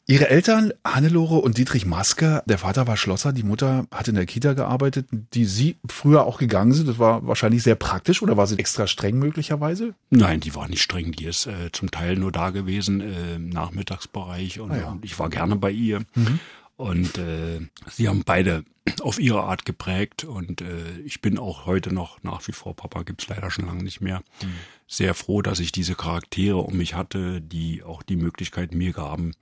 Ihre 0.06 0.30
Eltern, 0.30 0.74
Hannelore 0.86 1.38
und 1.38 1.58
Dietrich 1.58 1.86
Maske, 1.86 2.44
der 2.46 2.58
Vater 2.58 2.86
war 2.86 2.98
Schlosser, 2.98 3.34
die 3.34 3.42
Mutter 3.42 3.88
hat 3.92 4.08
in 4.08 4.14
der 4.16 4.26
Kita 4.28 4.54
gearbeitet, 4.54 5.08
die 5.34 5.46
Sie 5.46 5.78
früher 5.88 6.26
auch 6.26 6.38
gegangen 6.38 6.74
sind. 6.74 6.88
Das 6.88 7.00
war 7.00 7.26
wahrscheinlich 7.26 7.64
sehr 7.64 7.76
praktisch 7.76 8.22
oder 8.22 8.38
war 8.38 8.46
sie 8.46 8.60
extra 8.60 8.88
streng 8.88 9.18
möglicherweise? 9.18 9.96
Nein, 10.12 10.40
die 10.40 10.54
war 10.54 10.68
nicht 10.68 10.82
streng. 10.82 11.14
Die 11.14 11.26
ist 11.26 11.48
äh, 11.48 11.72
zum 11.72 11.90
Teil 11.90 12.16
nur 12.16 12.32
da 12.32 12.52
gewesen 12.52 13.02
äh, 13.02 13.36
im 13.36 13.50
Nachmittagsbereich 13.50 14.60
und, 14.60 14.72
ah 14.72 14.78
ja. 14.78 14.90
und, 14.90 15.06
ich 15.06 15.18
war 15.18 15.30
gerne 15.30 15.56
bei 15.56 15.72
ihr. 15.72 16.02
Mhm. 16.14 16.40
Und 16.82 17.20
äh, 17.20 17.60
sie 17.92 18.08
haben 18.08 18.24
beide 18.26 18.66
auf 19.02 19.20
ihre 19.20 19.44
Art 19.44 19.66
geprägt 19.66 20.24
und 20.24 20.62
äh, 20.62 20.98
ich 21.06 21.22
bin 21.22 21.38
auch 21.38 21.68
heute 21.68 21.94
noch 21.94 22.24
nach 22.24 22.48
wie 22.48 22.54
vor, 22.54 22.76
Papa 22.76 23.04
gibt's 23.04 23.28
leider 23.28 23.52
schon 23.52 23.68
lange 23.68 23.84
nicht 23.84 24.02
mehr, 24.02 24.24
mhm. 24.42 24.56
sehr 24.88 25.14
froh, 25.14 25.44
dass 25.44 25.60
ich 25.60 25.72
diese 25.72 25.94
Charaktere 25.94 26.58
um 26.58 26.76
mich 26.78 26.96
hatte, 26.96 27.40
die 27.40 27.84
auch 27.84 28.02
die 28.02 28.16
Möglichkeit 28.16 28.74
mir 28.74 28.94
gaben, 28.94 29.34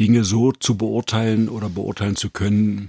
Dinge 0.00 0.24
so 0.24 0.50
zu 0.50 0.76
beurteilen 0.76 1.48
oder 1.48 1.68
beurteilen 1.68 2.16
zu 2.16 2.30
können, 2.30 2.88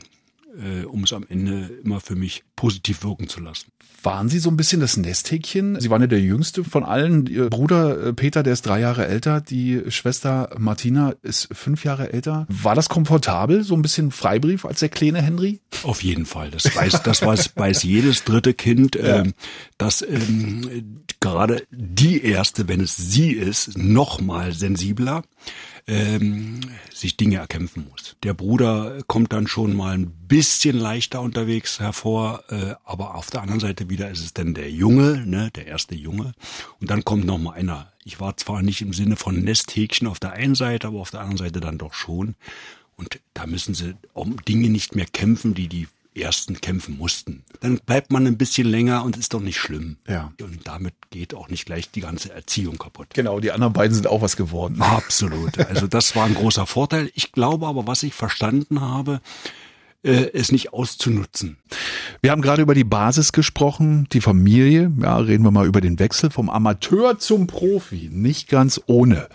äh, 0.58 0.86
um 0.86 1.04
es 1.04 1.14
am 1.14 1.26
Ende 1.28 1.70
immer 1.84 2.00
für 2.00 2.16
mich 2.16 2.44
positiv 2.56 3.04
wirken 3.04 3.28
zu 3.28 3.40
lassen. 3.42 3.72
Waren 4.04 4.30
Sie 4.30 4.38
so 4.38 4.52
ein 4.52 4.58
bisschen 4.58 4.82
das 4.82 4.98
Nesthäkchen? 4.98 5.80
Sie 5.80 5.90
waren 5.90 6.02
ja 6.02 6.08
der 6.08 6.22
jüngste 6.22 6.64
von 6.64 6.84
allen. 6.84 7.26
Ihr 7.26 7.50
Bruder 7.50 8.08
äh, 8.08 8.14
Peter, 8.14 8.44
der 8.44 8.54
ist 8.54 8.66
drei 8.66 8.80
Jahre 8.80 9.08
älter. 9.08 9.42
Die 9.42 9.82
Schwester 9.88 10.50
Martina 10.60 11.16
ist 11.24 11.50
fünf 11.52 11.84
Jahre 11.84 12.14
älter. 12.14 12.46
War 12.48 12.76
das 12.76 12.88
komfortabel? 12.88 13.64
So 13.64 13.74
ein 13.74 13.82
bisschen 13.82 14.12
Freibrief 14.12 14.66
als 14.66 14.80
der 14.80 14.90
kleine 14.90 15.22
Henry? 15.22 15.60
Auf 15.84 16.04
jeden 16.04 16.28
Fall. 16.28 16.52
Das 16.52 16.76
weiß, 16.76 17.02
das 17.02 17.24
weiß, 17.24 17.54
weiß 17.56 17.82
jedes 17.84 18.24
dritte 18.24 18.54
Kind, 18.54 18.96
ja. 18.96 19.22
ähm, 19.22 19.34
dass 19.80 20.04
ähm, 20.04 21.06
gerade 21.20 21.64
die 21.72 22.24
erste, 22.24 22.68
wenn 22.68 22.82
es 22.82 22.96
sie 22.96 23.32
ist, 23.32 23.76
noch 23.76 24.22
mal 24.22 24.54
sensibler 24.54 25.24
ähm, 25.88 26.62
sich 26.92 27.18
Dinge 27.18 27.38
erkämpfen 27.38 27.88
muss. 27.90 28.16
Der 28.24 28.34
Bruder 28.34 29.04
kommt 29.08 29.34
dann 29.34 29.48
schon 29.48 29.76
mal 29.76 29.94
ein 29.94 30.12
bisschen 30.28 30.78
leichter 30.78 31.22
unterwegs 31.22 31.80
hervor, 31.80 32.44
äh, 32.50 32.74
aber 32.84 33.16
auf 33.16 33.30
der 33.30 33.42
anderen 33.42 33.60
Seite 33.60 33.90
wieder 33.90 34.10
ist 34.10 34.22
es 34.22 34.34
dann 34.34 34.54
der 34.54 34.72
Junge, 34.72 35.26
ne, 35.26 35.52
der 35.54 35.68
erste 35.68 35.96
Junge. 35.96 36.34
Und 36.80 36.90
dann 36.90 37.06
kommt 37.06 37.26
noch 37.26 37.38
mal 37.38 37.54
einer. 37.54 37.92
Ich 38.04 38.20
war 38.20 38.36
zwar 38.38 38.62
nicht 38.62 38.82
im 38.82 38.94
Sinne 38.94 39.16
von 39.16 39.40
Nesthäkchen 39.40 40.08
auf 40.08 40.20
der 40.20 40.34
einen 40.34 40.56
Seite, 40.56 40.88
aber 40.88 41.00
auf 41.00 41.12
der 41.12 41.22
anderen 41.22 41.38
Seite 41.38 41.60
dann 41.60 41.78
doch 41.78 41.94
schon. 41.94 42.36
Und 42.98 43.20
da 43.34 43.46
müssen 43.46 43.76
sie 43.76 43.96
um 44.14 44.38
Dinge 44.46 44.70
nicht 44.70 44.96
mehr 44.96 45.06
kämpfen, 45.06 45.54
die 45.54 45.68
die 45.68 45.88
ersten 46.16 46.60
kämpfen 46.62 46.98
mussten. 46.98 47.44
Dann 47.60 47.78
bleibt 47.78 48.12
man 48.12 48.26
ein 48.28 48.38
bisschen 48.38 48.68
länger 48.68 49.04
und 49.04 49.18
ist 49.18 49.34
doch 49.34 49.42
nicht 49.42 49.58
schlimm. 49.58 49.98
Ja. 50.08 50.32
Und 50.42 50.68
damit 50.68 50.94
geht 51.10 51.34
auch 51.34 51.50
nicht 51.50 51.66
gleich 51.66 51.92
die 51.92 52.02
ganze 52.02 52.34
Erziehung 52.34 52.78
kaputt. 52.78 53.08
Genau, 53.14 53.40
die 53.40 53.52
anderen 53.52 53.74
beiden 53.74 53.94
sind 53.94 54.08
auch 54.08 54.22
was 54.22 54.36
geworden. 54.36 54.82
Absolut. 54.82 55.58
Also 55.60 55.88
das 55.88 56.16
war 56.16 56.26
ein 56.26 56.36
großer 56.36 56.66
Vorteil. 56.66 57.12
Ich 57.16 57.32
glaube 57.32 57.68
aber, 57.68 57.88
was 57.88 58.04
ich 58.04 58.14
verstanden 58.14 58.82
habe, 58.82 59.22
äh, 60.06 60.32
es 60.34 60.52
nicht 60.52 60.74
auszunutzen. 60.74 61.58
Wir 62.22 62.32
haben 62.32 62.42
gerade 62.42 62.62
über 62.62 62.76
die 62.76 62.84
Basis 62.84 63.32
gesprochen, 63.32 64.08
die 64.12 64.22
Familie. 64.22 64.92
Ja, 65.02 65.18
reden 65.18 65.44
wir 65.44 65.52
mal 65.52 65.66
über 65.66 65.82
den 65.82 66.00
Wechsel 66.00 66.30
vom 66.30 66.50
Amateur 66.50 67.18
zum 67.18 67.48
Profi. 67.48 68.10
Nicht 68.12 68.48
ganz 68.48 68.80
ohne. 68.86 69.28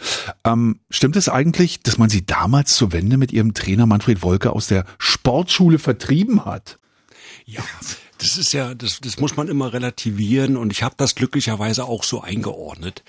Ähm, 0.44 0.78
stimmt 0.88 1.16
es 1.16 1.28
eigentlich, 1.28 1.80
dass 1.80 1.98
man 1.98 2.08
sie 2.08 2.24
damals 2.24 2.74
zur 2.74 2.92
Wende 2.92 3.16
mit 3.16 3.32
ihrem 3.32 3.54
Trainer 3.54 3.86
Manfred 3.86 4.22
Wolke 4.22 4.52
aus 4.52 4.68
der 4.68 4.84
Sportschule 4.98 5.78
vertrieben 5.78 6.44
hat? 6.44 6.78
Ja, 7.44 7.62
das 8.18 8.36
ist 8.36 8.52
ja, 8.52 8.74
das, 8.74 9.00
das 9.00 9.18
muss 9.18 9.36
man 9.36 9.48
immer 9.48 9.72
relativieren 9.72 10.56
und 10.56 10.70
ich 10.72 10.82
habe 10.82 10.94
das 10.96 11.14
glücklicherweise 11.14 11.84
auch 11.84 12.04
so 12.04 12.20
eingeordnet. 12.20 13.02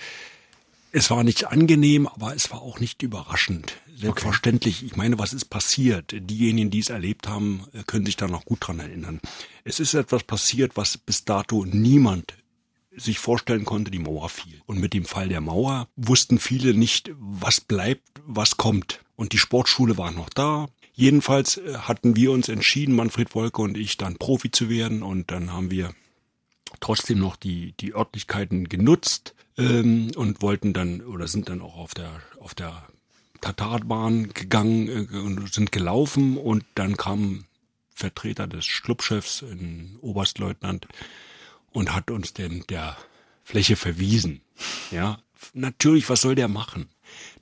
Es 0.93 1.09
war 1.09 1.23
nicht 1.23 1.47
angenehm, 1.47 2.07
aber 2.07 2.35
es 2.35 2.51
war 2.51 2.61
auch 2.61 2.79
nicht 2.79 3.01
überraschend. 3.01 3.77
Selbstverständlich. 3.95 4.77
Okay. 4.77 4.85
Ich 4.87 4.95
meine, 4.97 5.19
was 5.19 5.31
ist 5.31 5.45
passiert? 5.45 6.13
Diejenigen, 6.13 6.69
die 6.69 6.79
es 6.79 6.89
erlebt 6.89 7.27
haben, 7.27 7.65
können 7.87 8.05
sich 8.05 8.17
da 8.17 8.27
noch 8.27 8.43
gut 8.45 8.67
dran 8.67 8.79
erinnern. 8.79 9.21
Es 9.63 9.79
ist 9.79 9.93
etwas 9.93 10.23
passiert, 10.23 10.75
was 10.75 10.97
bis 10.97 11.23
dato 11.23 11.65
niemand 11.65 12.33
sich 12.93 13.19
vorstellen 13.19 13.63
konnte, 13.63 13.89
die 13.89 13.99
Mauer 13.99 14.27
fiel. 14.27 14.61
Und 14.65 14.79
mit 14.79 14.93
dem 14.93 15.05
Fall 15.05 15.29
der 15.29 15.39
Mauer 15.39 15.87
wussten 15.95 16.39
viele 16.39 16.73
nicht, 16.73 17.11
was 17.17 17.61
bleibt, 17.61 18.03
was 18.25 18.57
kommt. 18.57 18.99
Und 19.15 19.31
die 19.31 19.37
Sportschule 19.37 19.97
war 19.97 20.11
noch 20.11 20.29
da. 20.29 20.67
Jedenfalls 20.93 21.57
äh, 21.57 21.77
hatten 21.77 22.17
wir 22.17 22.31
uns 22.31 22.49
entschieden, 22.49 22.95
Manfred 22.95 23.33
Wolke 23.33 23.61
und 23.61 23.77
ich, 23.77 23.95
dann 23.95 24.17
Profi 24.17 24.51
zu 24.51 24.69
werden. 24.69 25.03
Und 25.03 25.31
dann 25.31 25.53
haben 25.53 25.71
wir 25.71 25.93
trotzdem 26.81 27.19
noch 27.19 27.37
die, 27.37 27.73
die 27.79 27.93
Örtlichkeiten 27.93 28.67
genutzt 28.67 29.35
ähm, 29.57 30.11
und 30.15 30.41
wollten 30.41 30.73
dann 30.73 31.01
oder 31.01 31.27
sind 31.27 31.49
dann 31.49 31.61
auch 31.61 31.77
auf 31.77 31.93
der, 31.93 32.11
auf 32.39 32.53
der 32.53 32.87
Tatarbahn 33.41 34.33
gegangen 34.33 34.87
äh, 34.87 35.17
und 35.17 35.53
sind 35.53 35.71
gelaufen 35.71 36.37
und 36.37 36.63
dann 36.75 36.97
kamen 36.97 37.45
Vertreter 37.93 38.47
des 38.47 38.65
Clubchefs, 38.83 39.43
ein 39.43 39.97
Oberstleutnant, 40.01 40.87
und 41.71 41.93
hat 41.93 42.11
uns 42.11 42.33
denn 42.33 42.63
der 42.69 42.97
Fläche 43.43 43.75
verwiesen. 43.75 44.41
Ja, 44.91 45.19
natürlich, 45.53 46.09
was 46.09 46.21
soll 46.21 46.35
der 46.35 46.47
machen? 46.47 46.89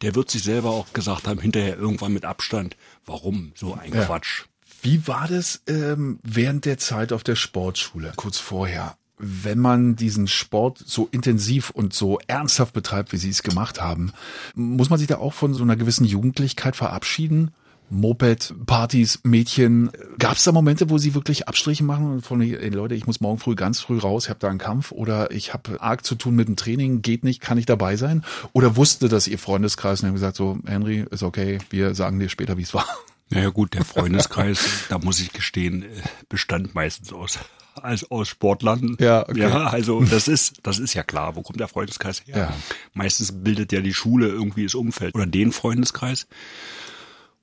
Der 0.02 0.16
wird 0.16 0.30
sich 0.32 0.44
selber 0.44 0.72
auch 0.72 0.94
gesagt 0.94 1.28
haben, 1.28 1.40
hinterher 1.40 1.78
irgendwann 1.78 2.14
mit 2.14 2.26
Abstand, 2.26 2.76
warum 3.06 3.52
so 3.56 3.74
ein 3.74 3.94
ja. 3.94 4.06
Quatsch? 4.06 4.46
Wie 4.82 5.08
war 5.08 5.28
das 5.28 5.62
ähm, 5.68 6.20
während 6.24 6.66
der 6.66 6.78
Zeit 6.78 7.12
auf 7.12 7.24
der 7.24 7.36
Sportschule, 7.36 8.14
kurz 8.16 8.38
vorher? 8.40 8.98
Wenn 9.20 9.60
man 9.60 9.96
diesen 9.96 10.28
Sport 10.28 10.82
so 10.84 11.08
intensiv 11.12 11.70
und 11.70 11.94
so 11.94 12.20
ernsthaft 12.28 12.74
betreibt, 12.74 13.12
wie 13.12 13.18
Sie 13.18 13.30
es 13.30 13.44
gemacht 13.44 13.82
haben, 13.82 14.14
muss 14.56 14.90
man 14.90 14.98
sich 14.98 15.08
da 15.08 15.18
auch 15.18 15.34
von 15.34 15.54
so 15.54 15.64
einer 15.64 15.76
gewissen 15.76 16.06
Jugendlichkeit 16.06 16.76
verabschieden? 16.76 17.52
Moped, 17.92 18.54
Partys, 18.66 19.20
Mädchen. 19.24 19.90
Gab 20.20 20.38
es 20.38 20.44
da 20.44 20.52
Momente, 20.52 20.90
wo 20.90 20.98
Sie 20.98 21.16
wirklich 21.16 21.48
Abstriche 21.48 21.84
machen 21.84 22.22
von 22.22 22.40
ey, 22.42 22.70
Leute, 22.70 22.96
ich 22.96 23.08
muss 23.08 23.20
morgen 23.20 23.40
früh 23.40 23.56
ganz 23.56 23.80
früh 23.80 23.98
raus, 23.98 24.26
ich 24.26 24.30
habe 24.30 24.40
da 24.40 24.48
einen 24.48 24.60
Kampf 24.60 24.92
oder 24.92 25.32
ich 25.32 25.54
habe 25.54 25.82
arg 25.82 26.06
zu 26.06 26.16
tun 26.16 26.36
mit 26.36 26.48
dem 26.48 26.56
Training, 26.56 27.02
geht 27.02 27.24
nicht, 27.24 27.42
kann 27.42 27.58
ich 27.58 27.66
dabei 27.66 27.96
sein? 27.96 28.24
Oder 28.54 28.76
wusste 28.76 29.10
das 29.10 29.28
Ihr 29.28 29.40
Freundeskreis 29.40 30.02
und 30.02 30.08
haben 30.08 30.14
gesagt 30.14 30.38
so, 30.38 30.60
Henry, 30.66 31.06
ist 31.10 31.24
okay, 31.24 31.58
wir 31.72 31.96
sagen 31.96 32.20
dir 32.20 32.30
später, 32.30 32.58
wie 32.58 32.64
es 32.64 32.74
war? 32.74 32.86
Naja 33.32 33.50
gut, 33.50 33.74
der 33.74 33.86
Freundeskreis, 33.86 34.86
da 34.90 35.00
muss 35.00 35.20
ich 35.20 35.34
gestehen, 35.34 35.84
äh, 35.84 35.88
bestand 36.30 36.76
meistens 36.76 37.12
aus 37.12 37.40
als 37.84 38.10
aus 38.10 38.28
Sportlern. 38.28 38.98
Ja, 39.00 39.28
okay. 39.28 39.40
ja, 39.40 39.68
also 39.68 40.04
das 40.04 40.28
ist 40.28 40.60
das 40.64 40.80
ist 40.80 40.94
ja 40.94 41.04
klar. 41.04 41.36
Wo 41.36 41.42
kommt 41.42 41.60
der 41.60 41.68
Freundeskreis 41.68 42.24
her? 42.26 42.38
Ja. 42.38 42.54
Meistens 42.94 43.44
bildet 43.44 43.72
ja 43.72 43.82
die 43.82 43.94
Schule 43.94 44.28
irgendwie 44.28 44.64
das 44.64 44.76
Umfeld 44.76 45.16
oder 45.16 45.26
den 45.26 45.52
Freundeskreis. 45.52 46.28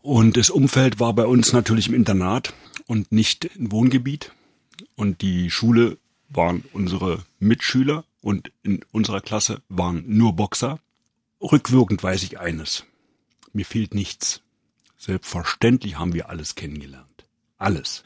Und 0.02 0.36
das 0.36 0.50
Umfeld 0.50 1.00
war 1.00 1.14
bei 1.14 1.26
uns 1.26 1.52
natürlich 1.52 1.88
im 1.88 1.94
Internat 1.94 2.54
und 2.86 3.10
nicht 3.10 3.44
im 3.44 3.72
Wohngebiet. 3.72 4.32
Und 4.94 5.20
die 5.20 5.50
Schule 5.50 5.98
waren 6.28 6.64
unsere 6.72 7.24
Mitschüler 7.38 8.04
und 8.20 8.52
in 8.62 8.84
unserer 8.92 9.20
Klasse 9.20 9.62
waren 9.68 10.04
nur 10.06 10.34
Boxer. 10.34 10.78
Rückwirkend 11.40 12.02
weiß 12.02 12.22
ich 12.22 12.38
eines. 12.38 12.84
Mir 13.52 13.64
fehlt 13.64 13.94
nichts. 13.94 14.42
Selbstverständlich 14.96 15.98
haben 15.98 16.12
wir 16.12 16.28
alles 16.30 16.54
kennengelernt. 16.54 17.26
Alles. 17.58 18.04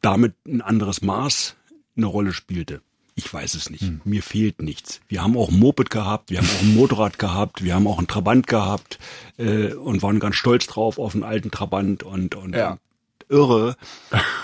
Damit 0.00 0.34
ein 0.46 0.62
anderes 0.62 1.02
Maß 1.02 1.56
eine 1.96 2.06
Rolle 2.06 2.32
spielte, 2.32 2.80
ich 3.14 3.32
weiß 3.32 3.54
es 3.54 3.68
nicht. 3.68 3.82
Hm. 3.82 4.00
Mir 4.04 4.22
fehlt 4.22 4.62
nichts. 4.62 5.00
Wir 5.08 5.22
haben 5.22 5.36
auch 5.36 5.50
ein 5.50 5.58
Moped 5.58 5.90
gehabt, 5.90 6.30
wir 6.30 6.38
haben 6.38 6.48
auch 6.48 6.62
ein 6.62 6.74
Motorrad 6.74 7.18
gehabt, 7.18 7.62
wir 7.62 7.74
haben 7.74 7.86
auch 7.86 7.98
einen 7.98 8.06
Trabant 8.06 8.46
gehabt 8.46 8.98
äh, 9.36 9.74
und 9.74 10.02
waren 10.02 10.20
ganz 10.20 10.36
stolz 10.36 10.66
drauf 10.66 10.98
auf 10.98 11.14
einen 11.14 11.24
alten 11.24 11.50
Trabant 11.50 12.02
und, 12.02 12.34
und, 12.34 12.54
ja. 12.54 12.72
und 12.72 12.80
irre. 13.28 13.76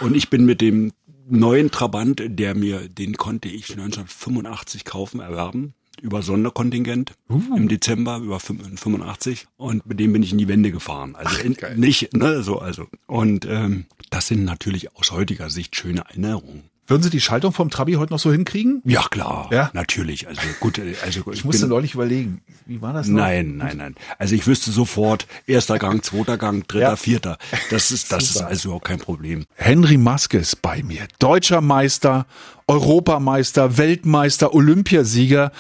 Und 0.01 0.15
ich 0.15 0.29
bin 0.29 0.45
mit 0.45 0.61
dem 0.61 0.93
neuen 1.29 1.71
Trabant, 1.71 2.23
der 2.25 2.55
mir, 2.55 2.89
den 2.89 3.17
konnte 3.17 3.49
ich 3.49 3.71
1985 3.71 4.85
kaufen, 4.85 5.21
erwerben 5.21 5.75
über 6.03 6.23
Sonderkontingent 6.23 7.15
uh. 7.31 7.41
im 7.57 7.69
Dezember 7.69 8.19
über 8.19 8.39
85 8.39 9.47
und 9.57 9.87
mit 9.87 9.99
dem 9.99 10.13
bin 10.13 10.23
ich 10.23 10.33
in 10.33 10.39
die 10.39 10.49
Wände 10.49 10.71
gefahren. 10.71 11.17
Also 11.17 11.37
Ach, 11.39 11.45
in, 11.45 11.57
nicht, 11.77 12.13
ne, 12.15 12.43
so 12.43 12.59
also. 12.59 12.87
Und 13.07 13.47
ähm, 13.47 13.87
das 14.17 14.29
sind 14.29 14.47
natürlich 14.47 14.97
aus 14.97 15.11
heutiger 15.11 15.51
Sicht 15.51 15.77
schöne 15.77 16.01
Erinnerungen. 16.01 16.71
Würden 16.87 17.03
Sie 17.03 17.11
die 17.11 17.21
Schaltung 17.21 17.53
vom 17.53 17.69
Trabi 17.69 17.95
heute 17.95 18.15
noch 18.15 18.19
so 18.19 18.33
hinkriegen? 18.33 18.81
Ja, 18.87 19.03
klar. 19.11 19.51
Ja? 19.53 19.69
Natürlich. 19.75 20.27
Also 20.27 20.41
gut, 20.59 20.81
also 21.05 21.21
ich, 21.21 21.39
ich 21.39 21.45
musste 21.45 21.65
bin, 21.65 21.69
neulich 21.69 21.93
überlegen, 21.93 22.41
wie 22.65 22.81
war 22.81 22.95
das 22.95 23.09
noch? 23.09 23.19
Nein, 23.19 23.59
nein, 23.59 23.77
nein. 23.77 23.95
Also 24.19 24.35
ich 24.35 24.47
wüsste 24.47 24.71
sofort, 24.71 25.27
erster 25.47 25.79
Gang, 25.79 26.03
zweiter 26.03 26.39
Gang, 26.39 26.67
dritter, 26.67 26.89
ja. 26.89 26.97
vierter. 26.97 27.37
Das 27.69 27.91
ist, 27.91 28.11
das 28.11 28.31
ist 28.31 28.41
also 28.41 28.73
auch 28.73 28.83
kein 28.83 29.01
Problem. 29.01 29.45
Henry 29.57 29.99
Maske 29.99 30.39
ist 30.39 30.63
bei 30.63 30.83
mir. 30.83 31.09
Deutscher 31.19 31.61
Meister, 31.61 32.25
Europameister, 32.69 33.77
Weltmeister, 33.77 34.55
Olympiasieger. 34.55 35.53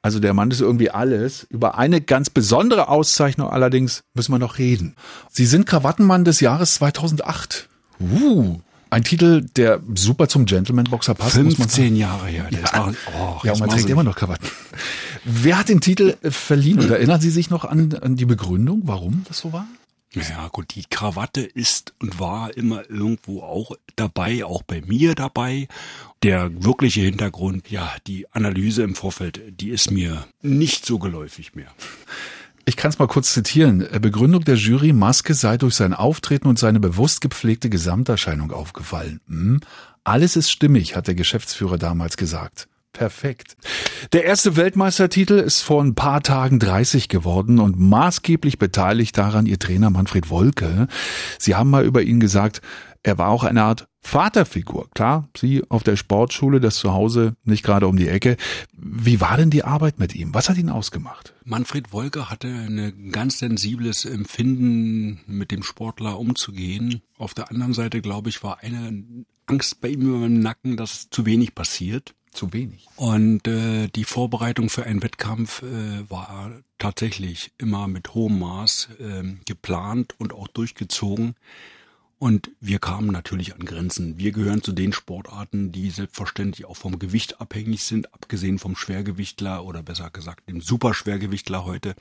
Also 0.00 0.20
der 0.20 0.32
Mann 0.32 0.52
ist 0.52 0.60
irgendwie 0.60 0.90
alles. 0.90 1.44
Über 1.50 1.76
eine 1.76 2.00
ganz 2.00 2.30
besondere 2.30 2.88
Auszeichnung 2.88 3.50
allerdings 3.50 4.04
müssen 4.14 4.30
wir 4.30 4.38
noch 4.38 4.58
reden. 4.58 4.94
Sie 5.28 5.46
sind 5.46 5.66
Krawattenmann 5.66 6.24
des 6.24 6.38
Jahres 6.38 6.74
2008. 6.74 7.68
Uh, 8.00 8.58
ein 8.88 9.04
Titel, 9.04 9.44
der 9.56 9.80
super 9.94 10.28
zum 10.28 10.46
Gentleman-Boxer 10.46 11.14
passt. 11.14 11.34
15 11.34 11.96
Jahre 11.96 12.28
her. 12.28 12.48
Ja, 12.50 12.72
war, 12.72 12.94
oh, 13.18 13.40
ja 13.42 13.52
und 13.52 13.60
man 13.60 13.70
trägt 13.70 13.90
immer 13.90 14.04
noch 14.04 14.16
Krawatten. 14.16 14.48
Wer 15.24 15.58
hat 15.58 15.68
den 15.68 15.80
Titel 15.80 16.16
verliehen? 16.22 16.78
Und 16.78 16.90
erinnern 16.90 17.20
Sie 17.20 17.30
sich 17.30 17.50
noch 17.50 17.64
an, 17.64 17.94
an 18.00 18.16
die 18.16 18.26
Begründung, 18.26 18.82
warum 18.84 19.24
das 19.28 19.38
so 19.38 19.52
war? 19.52 19.66
Ja 20.12 20.48
gut, 20.48 20.74
die 20.76 20.84
Krawatte 20.88 21.42
ist 21.42 21.94
und 22.00 22.18
war 22.18 22.56
immer 22.56 22.88
irgendwo 22.88 23.42
auch 23.42 23.72
dabei, 23.96 24.44
auch 24.44 24.62
bei 24.62 24.80
mir 24.86 25.14
dabei. 25.14 25.68
Der 26.22 26.64
wirkliche 26.64 27.02
Hintergrund, 27.02 27.70
ja, 27.70 27.92
die 28.06 28.32
Analyse 28.32 28.82
im 28.82 28.94
Vorfeld, 28.94 29.42
die 29.60 29.68
ist 29.68 29.90
mir 29.90 30.26
nicht 30.40 30.86
so 30.86 30.98
geläufig 30.98 31.54
mehr. 31.54 31.70
Ich 32.68 32.76
kann 32.76 32.90
es 32.90 32.98
mal 32.98 33.06
kurz 33.06 33.32
zitieren. 33.32 33.86
Begründung 34.00 34.42
der 34.42 34.56
Jury, 34.56 34.92
Maske 34.92 35.34
sei 35.34 35.56
durch 35.56 35.76
sein 35.76 35.94
Auftreten 35.94 36.48
und 36.48 36.58
seine 36.58 36.80
bewusst 36.80 37.20
gepflegte 37.20 37.70
Gesamterscheinung 37.70 38.50
aufgefallen. 38.50 39.20
Hm, 39.28 39.60
alles 40.02 40.34
ist 40.34 40.50
stimmig, 40.50 40.96
hat 40.96 41.06
der 41.06 41.14
Geschäftsführer 41.14 41.78
damals 41.78 42.16
gesagt. 42.16 42.66
Perfekt. 42.92 43.56
Der 44.12 44.24
erste 44.24 44.56
Weltmeistertitel 44.56 45.34
ist 45.34 45.60
vor 45.60 45.80
ein 45.80 45.94
paar 45.94 46.22
Tagen 46.22 46.58
30 46.58 47.08
geworden 47.08 47.60
und 47.60 47.78
maßgeblich 47.78 48.58
beteiligt 48.58 49.16
daran 49.16 49.46
ihr 49.46 49.60
Trainer 49.60 49.90
Manfred 49.90 50.28
Wolke. 50.28 50.88
Sie 51.38 51.54
haben 51.54 51.70
mal 51.70 51.84
über 51.84 52.02
ihn 52.02 52.18
gesagt, 52.18 52.62
er 53.06 53.18
war 53.18 53.28
auch 53.28 53.44
eine 53.44 53.62
Art 53.62 53.86
Vaterfigur. 54.00 54.90
Klar, 54.92 55.28
Sie 55.36 55.62
auf 55.68 55.84
der 55.84 55.94
Sportschule, 55.94 56.58
das 56.58 56.74
Zuhause 56.74 57.36
nicht 57.44 57.62
gerade 57.62 57.86
um 57.86 57.96
die 57.96 58.08
Ecke. 58.08 58.36
Wie 58.72 59.20
war 59.20 59.36
denn 59.36 59.48
die 59.48 59.62
Arbeit 59.62 60.00
mit 60.00 60.16
ihm? 60.16 60.34
Was 60.34 60.48
hat 60.48 60.58
ihn 60.58 60.70
ausgemacht? 60.70 61.32
Manfred 61.44 61.92
Wolke 61.92 62.30
hatte 62.30 62.48
ein 62.48 63.12
ganz 63.12 63.38
sensibles 63.38 64.06
Empfinden, 64.06 65.20
mit 65.28 65.52
dem 65.52 65.62
Sportler 65.62 66.18
umzugehen. 66.18 67.00
Auf 67.16 67.32
der 67.32 67.48
anderen 67.52 67.74
Seite, 67.74 68.00
glaube 68.00 68.28
ich, 68.28 68.42
war 68.42 68.58
eine 68.58 69.04
Angst 69.46 69.80
bei 69.80 69.88
ihm 69.90 70.24
im 70.24 70.40
Nacken, 70.40 70.76
dass 70.76 71.08
zu 71.08 71.24
wenig 71.26 71.54
passiert. 71.54 72.12
Zu 72.32 72.52
wenig. 72.52 72.88
Und 72.96 73.46
äh, 73.46 73.86
die 73.86 74.04
Vorbereitung 74.04 74.68
für 74.68 74.82
einen 74.84 75.00
Wettkampf 75.02 75.62
äh, 75.62 76.10
war 76.10 76.50
tatsächlich 76.78 77.52
immer 77.56 77.86
mit 77.86 78.14
hohem 78.14 78.40
Maß 78.40 78.88
äh, 78.98 79.22
geplant 79.44 80.16
und 80.18 80.34
auch 80.34 80.48
durchgezogen. 80.48 81.36
Und 82.18 82.50
wir 82.60 82.78
kamen 82.78 83.08
natürlich 83.08 83.54
an 83.54 83.66
Grenzen. 83.66 84.18
Wir 84.18 84.32
gehören 84.32 84.62
zu 84.62 84.72
den 84.72 84.94
Sportarten, 84.94 85.70
die 85.70 85.90
selbstverständlich 85.90 86.64
auch 86.64 86.76
vom 86.76 86.98
Gewicht 86.98 87.40
abhängig 87.40 87.84
sind, 87.84 88.12
abgesehen 88.14 88.58
vom 88.58 88.74
Schwergewichtler 88.74 89.64
oder 89.64 89.82
besser 89.82 90.08
gesagt 90.10 90.48
dem 90.48 90.62
Superschwergewichtler 90.62 91.66
heute, 91.66 91.94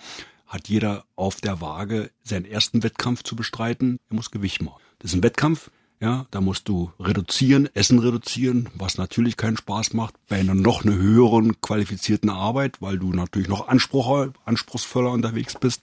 hat 0.47 0.69
jeder 0.69 1.03
auf 1.15 1.41
der 1.41 1.59
Waage 1.59 2.11
seinen 2.23 2.45
ersten 2.45 2.81
Wettkampf 2.83 3.23
zu 3.23 3.35
bestreiten. 3.35 3.99
Er 4.09 4.15
muss 4.15 4.31
Gewicht 4.31 4.61
machen. 4.61 4.81
Das 4.99 5.11
ist 5.11 5.17
ein 5.17 5.23
Wettkampf, 5.23 5.69
ja, 5.99 6.27
da 6.31 6.39
musst 6.39 6.69
du 6.69 6.91
reduzieren, 6.99 7.69
Essen 7.73 7.99
reduzieren, 7.99 8.69
was 8.75 8.97
natürlich 8.97 9.37
keinen 9.37 9.57
Spaß 9.57 9.93
macht, 9.93 10.15
bei 10.29 10.39
einer 10.39 10.55
noch 10.55 10.85
eine 10.85 10.95
höheren 10.95 11.59
qualifizierten 11.61 12.29
Arbeit, 12.29 12.81
weil 12.81 12.99
du 12.99 13.11
natürlich 13.11 13.47
noch 13.47 13.67
Anspruch, 13.67 14.29
anspruchsvoller 14.45 15.11
unterwegs 15.11 15.55
bist. 15.59 15.81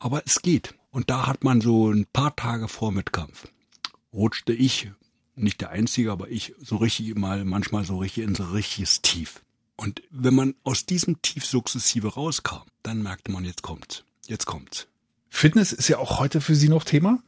Aber 0.00 0.22
es 0.26 0.42
geht. 0.42 0.74
Und 0.96 1.10
da 1.10 1.26
hat 1.26 1.44
man 1.44 1.60
so 1.60 1.92
ein 1.92 2.06
paar 2.10 2.34
Tage 2.36 2.68
vor 2.68 2.96
Wettkampf, 2.96 3.48
rutschte 4.14 4.54
ich, 4.54 4.90
nicht 5.34 5.60
der 5.60 5.68
Einzige, 5.68 6.10
aber 6.10 6.30
ich 6.30 6.54
so 6.58 6.76
richtig 6.76 7.14
mal, 7.16 7.44
manchmal 7.44 7.84
so 7.84 7.98
richtig 7.98 8.24
in 8.24 8.34
so 8.34 8.44
richtiges 8.44 9.02
Tief. 9.02 9.42
Und 9.76 10.02
wenn 10.08 10.34
man 10.34 10.54
aus 10.64 10.86
diesem 10.86 11.20
Tief 11.20 11.44
sukzessive 11.44 12.14
rauskam, 12.14 12.62
dann 12.82 13.02
merkte 13.02 13.30
man, 13.30 13.44
jetzt 13.44 13.60
kommt's. 13.60 14.04
Jetzt 14.26 14.46
kommt's. 14.46 14.88
Fitness 15.28 15.74
ist 15.74 15.88
ja 15.88 15.98
auch 15.98 16.18
heute 16.18 16.40
für 16.40 16.54
Sie 16.54 16.70
noch 16.70 16.84
Thema. 16.84 17.18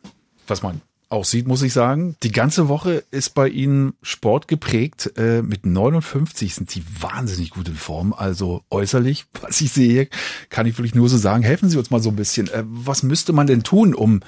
Was 0.46 0.62
man 0.62 0.80
aussieht, 1.08 1.46
muss 1.46 1.62
ich 1.62 1.72
sagen. 1.72 2.16
Die 2.22 2.32
ganze 2.32 2.68
Woche 2.68 3.04
ist 3.10 3.34
bei 3.34 3.48
Ihnen 3.48 3.94
Sport 4.02 4.48
geprägt. 4.48 5.12
Äh, 5.16 5.42
mit 5.42 5.64
59 5.64 6.54
sind 6.54 6.70
Sie 6.70 6.82
wahnsinnig 7.00 7.50
gut 7.50 7.68
in 7.68 7.76
Form. 7.76 8.12
Also 8.12 8.62
äußerlich, 8.70 9.26
was 9.40 9.60
ich 9.60 9.72
sehe, 9.72 10.08
kann 10.50 10.66
ich 10.66 10.76
wirklich 10.78 10.94
nur 10.94 11.08
so 11.08 11.16
sagen. 11.16 11.42
Helfen 11.42 11.70
Sie 11.70 11.78
uns 11.78 11.90
mal 11.90 12.02
so 12.02 12.10
ein 12.10 12.16
bisschen. 12.16 12.48
Äh, 12.48 12.64
was 12.66 13.02
müsste 13.02 13.32
man 13.32 13.46
denn 13.46 13.62
tun, 13.62 13.94
um 13.94 14.20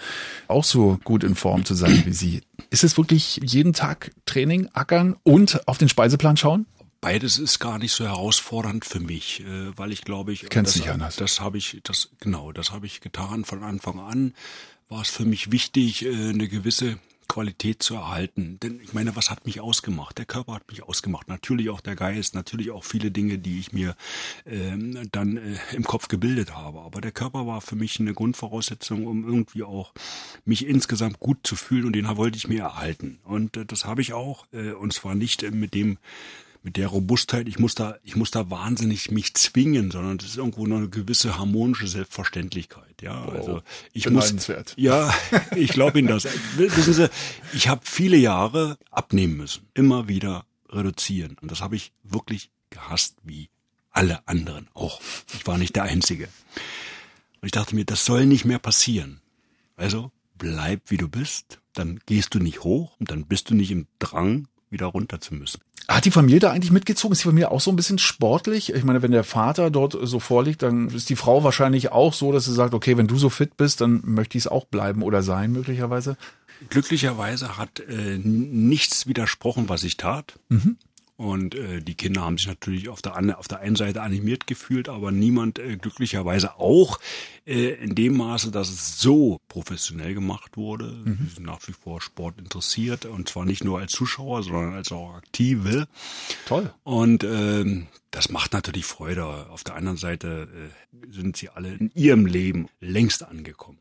auch 0.48 0.64
so 0.64 0.98
gut 1.04 1.24
in 1.24 1.34
Form 1.34 1.64
zu 1.64 1.74
sein 1.74 2.02
wie 2.06 2.12
Sie? 2.12 2.42
Ist 2.70 2.84
es 2.84 2.96
wirklich 2.96 3.40
jeden 3.42 3.72
Tag 3.72 4.12
Training, 4.26 4.68
ackern 4.72 5.16
und 5.22 5.66
auf 5.68 5.78
den 5.78 5.88
Speiseplan 5.88 6.36
schauen? 6.36 6.66
Beides 7.02 7.38
ist 7.38 7.60
gar 7.60 7.78
nicht 7.78 7.92
so 7.92 8.04
herausfordernd 8.04 8.84
für 8.84 9.00
mich, 9.00 9.40
äh, 9.40 9.76
weil 9.76 9.90
ich 9.90 10.02
glaube 10.02 10.32
ich, 10.32 10.48
Kennst 10.50 10.74
das, 10.74 10.82
nicht 10.82 10.90
anders. 10.90 11.16
das 11.16 11.40
habe 11.40 11.56
ich, 11.56 11.80
das 11.82 12.10
genau, 12.20 12.52
das 12.52 12.72
habe 12.72 12.86
ich 12.86 13.00
getan 13.00 13.44
von 13.44 13.62
Anfang 13.62 13.98
an 14.00 14.34
war 14.90 15.02
es 15.02 15.10
für 15.10 15.24
mich 15.24 15.50
wichtig, 15.50 16.04
äh, 16.04 16.10
eine 16.10 16.48
gewisse 16.48 16.98
Qualität 17.30 17.80
zu 17.80 17.94
erhalten. 17.94 18.58
Denn 18.60 18.80
ich 18.82 18.92
meine, 18.92 19.14
was 19.14 19.30
hat 19.30 19.46
mich 19.46 19.60
ausgemacht? 19.60 20.18
Der 20.18 20.24
Körper 20.24 20.54
hat 20.54 20.68
mich 20.68 20.82
ausgemacht. 20.82 21.28
Natürlich 21.28 21.70
auch 21.70 21.80
der 21.80 21.94
Geist, 21.94 22.34
natürlich 22.34 22.72
auch 22.72 22.82
viele 22.82 23.12
Dinge, 23.12 23.38
die 23.38 23.60
ich 23.60 23.72
mir 23.72 23.94
ähm, 24.46 25.08
dann 25.12 25.36
äh, 25.36 25.56
im 25.72 25.84
Kopf 25.84 26.08
gebildet 26.08 26.56
habe. 26.56 26.80
Aber 26.80 27.00
der 27.00 27.12
Körper 27.12 27.46
war 27.46 27.60
für 27.60 27.76
mich 27.76 28.00
eine 28.00 28.14
Grundvoraussetzung, 28.14 29.06
um 29.06 29.24
irgendwie 29.24 29.62
auch 29.62 29.94
mich 30.44 30.66
insgesamt 30.66 31.20
gut 31.20 31.46
zu 31.46 31.54
fühlen 31.54 31.84
und 31.84 31.92
den 31.92 32.08
wollte 32.16 32.36
ich 32.36 32.48
mir 32.48 32.62
erhalten. 32.62 33.20
Und 33.22 33.56
äh, 33.56 33.64
das 33.64 33.84
habe 33.84 34.02
ich 34.02 34.12
auch. 34.12 34.46
Äh, 34.52 34.72
und 34.72 34.92
zwar 34.92 35.14
nicht 35.14 35.44
äh, 35.44 35.52
mit 35.52 35.72
dem 35.72 35.98
mit 36.62 36.76
der 36.76 36.88
Robustheit, 36.88 37.48
ich 37.48 37.58
muss 37.58 37.74
da, 37.74 37.96
ich 38.02 38.16
muss 38.16 38.30
da 38.30 38.50
wahnsinnig 38.50 39.10
mich 39.10 39.34
zwingen, 39.34 39.90
sondern 39.90 40.18
das 40.18 40.28
ist 40.28 40.36
irgendwo 40.36 40.66
noch 40.66 40.76
eine 40.76 40.88
gewisse 40.88 41.38
harmonische 41.38 41.86
Selbstverständlichkeit. 41.86 43.00
Ja, 43.00 43.26
wow. 43.26 43.34
also 43.34 43.62
ich 43.92 44.08
muss, 44.10 44.34
ja, 44.76 45.12
ich 45.56 45.70
glaube 45.70 45.98
Ihnen 45.98 46.08
das. 46.08 46.28
Wissen 46.56 46.92
Sie, 46.92 47.10
ich 47.54 47.68
habe 47.68 47.80
viele 47.84 48.16
Jahre 48.16 48.76
abnehmen 48.90 49.38
müssen, 49.38 49.66
immer 49.74 50.08
wieder 50.08 50.44
reduzieren 50.68 51.36
und 51.40 51.50
das 51.50 51.60
habe 51.60 51.76
ich 51.76 51.92
wirklich 52.02 52.50
gehasst 52.68 53.16
wie 53.24 53.48
alle 53.90 54.26
anderen 54.28 54.68
auch. 54.74 55.00
Ich 55.34 55.46
war 55.46 55.58
nicht 55.58 55.76
der 55.76 55.84
Einzige. 55.84 56.28
Und 57.40 57.46
ich 57.46 57.52
dachte 57.52 57.74
mir, 57.74 57.84
das 57.84 58.04
soll 58.04 58.26
nicht 58.26 58.44
mehr 58.44 58.58
passieren. 58.58 59.20
Also 59.76 60.12
bleib 60.36 60.82
wie 60.90 60.96
du 60.96 61.08
bist, 61.08 61.60
dann 61.72 62.00
gehst 62.06 62.34
du 62.34 62.38
nicht 62.38 62.62
hoch 62.64 62.96
und 63.00 63.10
dann 63.10 63.26
bist 63.26 63.50
du 63.50 63.54
nicht 63.54 63.70
im 63.70 63.86
Drang, 63.98 64.46
wieder 64.70 64.86
runter 64.86 65.20
zu 65.20 65.34
müssen. 65.34 65.60
Hat 65.90 66.04
die 66.04 66.12
Familie 66.12 66.38
da 66.38 66.52
eigentlich 66.52 66.70
mitgezogen? 66.70 67.12
Ist 67.12 67.22
die 67.22 67.28
Familie 67.28 67.50
auch 67.50 67.60
so 67.60 67.72
ein 67.72 67.76
bisschen 67.76 67.98
sportlich? 67.98 68.72
Ich 68.72 68.84
meine, 68.84 69.02
wenn 69.02 69.10
der 69.10 69.24
Vater 69.24 69.72
dort 69.72 69.98
so 70.00 70.20
vorliegt, 70.20 70.62
dann 70.62 70.88
ist 70.88 71.10
die 71.10 71.16
Frau 71.16 71.42
wahrscheinlich 71.42 71.90
auch 71.90 72.14
so, 72.14 72.30
dass 72.30 72.44
sie 72.44 72.54
sagt, 72.54 72.74
okay, 72.74 72.96
wenn 72.96 73.08
du 73.08 73.18
so 73.18 73.28
fit 73.28 73.56
bist, 73.56 73.80
dann 73.80 74.00
möchte 74.04 74.38
ich 74.38 74.44
es 74.44 74.48
auch 74.48 74.66
bleiben 74.66 75.02
oder 75.02 75.24
sein, 75.24 75.50
möglicherweise. 75.50 76.16
Glücklicherweise 76.68 77.58
hat 77.58 77.80
äh, 77.80 78.18
nichts 78.18 79.08
widersprochen, 79.08 79.68
was 79.68 79.82
ich 79.82 79.96
tat. 79.96 80.38
Mhm. 80.48 80.76
Und 81.20 81.54
äh, 81.54 81.82
die 81.82 81.96
Kinder 81.96 82.22
haben 82.22 82.38
sich 82.38 82.46
natürlich 82.46 82.88
auf 82.88 83.02
der, 83.02 83.38
auf 83.38 83.46
der 83.46 83.60
einen 83.60 83.76
Seite 83.76 84.00
animiert 84.00 84.46
gefühlt, 84.46 84.88
aber 84.88 85.12
niemand 85.12 85.58
äh, 85.58 85.76
glücklicherweise 85.76 86.58
auch 86.58 86.98
äh, 87.44 87.74
in 87.74 87.94
dem 87.94 88.16
Maße, 88.16 88.50
dass 88.50 88.70
es 88.70 88.98
so 88.98 89.38
professionell 89.48 90.14
gemacht 90.14 90.56
wurde. 90.56 90.86
Mhm. 90.86 91.18
Sie 91.28 91.34
sind 91.34 91.44
nach 91.44 91.60
wie 91.68 91.72
vor 91.72 92.00
Sport 92.00 92.38
interessiert 92.38 93.04
und 93.04 93.28
zwar 93.28 93.44
nicht 93.44 93.64
nur 93.64 93.80
als 93.80 93.92
Zuschauer, 93.92 94.44
sondern 94.44 94.72
als 94.72 94.92
auch 94.92 95.12
Aktive. 95.12 95.88
Toll. 96.46 96.72
Und 96.84 97.22
ähm, 97.22 97.88
das 98.12 98.30
macht 98.30 98.54
natürlich 98.54 98.86
Freude. 98.86 99.26
Auf 99.50 99.62
der 99.62 99.74
anderen 99.74 99.98
Seite 99.98 100.48
äh, 100.54 101.12
sind 101.12 101.36
sie 101.36 101.50
alle 101.50 101.68
in 101.68 101.90
ihrem 101.94 102.24
Leben 102.24 102.70
längst 102.80 103.24
angekommen. 103.24 103.76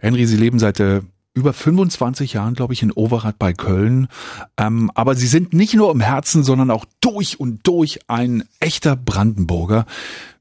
Henry, 0.00 0.26
Sie 0.26 0.36
leben 0.36 0.58
seit 0.58 0.80
äh, 0.80 1.02
über 1.36 1.52
25 1.52 2.32
Jahren, 2.32 2.54
glaube 2.54 2.72
ich, 2.72 2.82
in 2.82 2.90
Overath 2.90 3.38
bei 3.38 3.52
Köln. 3.52 4.08
Ähm, 4.56 4.90
aber 4.94 5.14
Sie 5.14 5.26
sind 5.26 5.52
nicht 5.52 5.74
nur 5.74 5.92
im 5.92 6.00
Herzen, 6.00 6.42
sondern 6.42 6.70
auch 6.70 6.86
durch 7.00 7.38
und 7.38 7.66
durch 7.66 8.00
ein 8.08 8.44
echter 8.58 8.96
Brandenburger. 8.96 9.84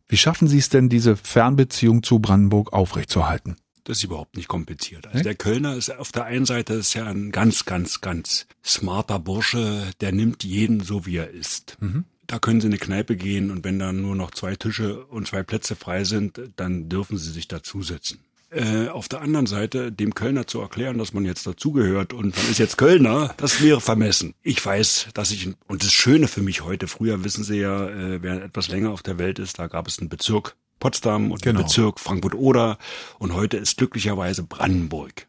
Wie 0.08 0.18
schaffen 0.18 0.48
Sie 0.48 0.58
es 0.58 0.70
denn, 0.70 0.88
diese 0.88 1.18
Fernbeziehung 1.18 2.02
zu 2.02 2.20
Brandenburg 2.20 2.72
aufrechtzuerhalten? 2.72 3.58
Das 3.84 3.98
ist 3.98 4.06
überhaupt 4.06 4.38
nicht 4.38 4.48
kompliziert. 4.48 5.06
Also 5.08 5.22
der 5.22 5.36
Kölner 5.36 5.76
ist 5.76 5.96
auf 5.96 6.12
der 6.12 6.24
einen 6.26 6.46
Seite 6.46 6.74
ist 6.74 6.94
ja 6.96 7.06
ein 7.06 7.32
ganz, 7.32 7.66
ganz, 7.66 8.02
ganz 8.02 8.48
smarter 8.64 9.20
Bursche, 9.20 9.92
der 10.02 10.12
nimmt 10.14 10.44
jeden 10.44 10.80
so 10.80 11.06
wie 11.06 11.18
er 11.18 11.30
ist. 11.30 11.78
Mhm. 11.82 12.06
Da 12.26 12.40
können 12.40 12.62
Sie 12.62 12.68
in 12.68 12.74
eine 12.74 12.80
Kneipe 12.80 13.18
gehen 13.18 13.52
und 13.52 13.64
wenn 13.64 13.78
dann 13.78 14.02
nur 14.02 14.16
noch 14.16 14.32
zwei 14.32 14.56
Tische 14.56 15.06
und 15.06 15.28
zwei 15.28 15.44
Plätze 15.44 15.76
frei 15.76 16.06
sind, 16.06 16.40
dann 16.56 16.90
dürfen 16.90 17.18
Sie 17.18 17.32
sich 17.32 17.48
dazusetzen. 17.48 18.22
Äh, 18.56 18.88
auf 18.88 19.10
der 19.10 19.22
anderen 19.22 19.48
Seite 19.48 19.92
dem 19.92 20.16
Kölner 20.16 20.48
zu 20.48 20.62
erklären, 20.62 20.98
dass 20.98 21.12
man 21.12 21.26
jetzt 21.26 21.46
dazugehört 21.46 22.14
und 22.14 22.38
man 22.38 22.50
ist 22.50 22.58
jetzt 22.58 22.78
Kölner, 22.78 23.34
das 23.36 23.62
wäre 23.62 23.82
vermessen. 23.82 24.34
Ich 24.44 24.66
weiß, 24.66 25.10
dass 25.14 25.32
ich, 25.32 25.50
und 25.68 25.84
das 25.84 25.92
Schöne 25.92 26.30
für 26.30 26.42
mich 26.42 26.64
heute, 26.64 26.88
früher 26.88 27.26
wissen 27.26 27.44
Sie 27.44 27.58
ja, 27.58 27.90
äh, 27.90 28.22
wer 28.22 28.42
etwas 28.42 28.70
länger 28.70 28.92
auf 28.92 29.04
der 29.04 29.18
Welt 29.18 29.40
ist, 29.40 29.60
da 29.60 29.68
gab 29.68 29.90
es 29.90 30.00
einen 30.00 30.08
Bezirk 30.08 30.56
Potsdam 30.80 31.32
und 31.32 31.42
genau. 31.42 31.60
einen 31.60 31.68
Bezirk 31.68 32.00
Frankfurt-Oder 32.00 32.78
und 33.20 33.34
heute 33.34 33.58
ist 33.58 33.78
glücklicherweise 33.78 34.44
Brandenburg. 34.44 35.28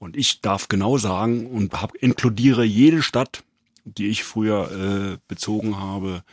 Und 0.00 0.16
ich 0.16 0.40
darf 0.40 0.66
genau 0.66 0.98
sagen 0.98 1.46
und 1.46 1.80
hab, 1.80 1.94
inkludiere 1.94 2.64
jede 2.64 3.02
Stadt, 3.04 3.44
die 3.84 4.08
ich 4.08 4.24
früher 4.24 5.12
äh, 5.14 5.18
bezogen 5.28 5.78
habe, 5.78 6.24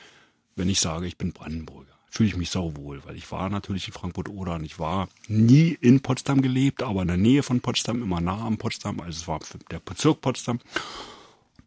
wenn 0.55 0.69
ich 0.69 0.79
sage, 0.79 1.05
ich 1.05 1.19
bin 1.19 1.33
Brandenburger 1.33 1.94
fühle 2.15 2.29
ich 2.29 2.37
mich 2.37 2.49
sauwohl, 2.49 3.01
weil 3.05 3.17
ich 3.17 3.29
war 3.31 3.49
natürlich 3.49 3.87
in 3.87 3.93
Frankfurt-Oder 3.93 4.55
und 4.55 4.63
ich 4.63 4.79
war 4.79 5.09
nie 5.27 5.77
in 5.81 5.99
Potsdam 5.99 6.41
gelebt, 6.41 6.81
aber 6.81 7.01
in 7.01 7.09
der 7.09 7.17
Nähe 7.17 7.43
von 7.43 7.59
Potsdam, 7.59 8.01
immer 8.01 8.21
nah 8.21 8.45
am 8.45 8.57
Potsdam, 8.57 9.01
also 9.01 9.11
es 9.11 9.27
war 9.27 9.39
der 9.69 9.79
Bezirk 9.79 10.21
Potsdam. 10.21 10.59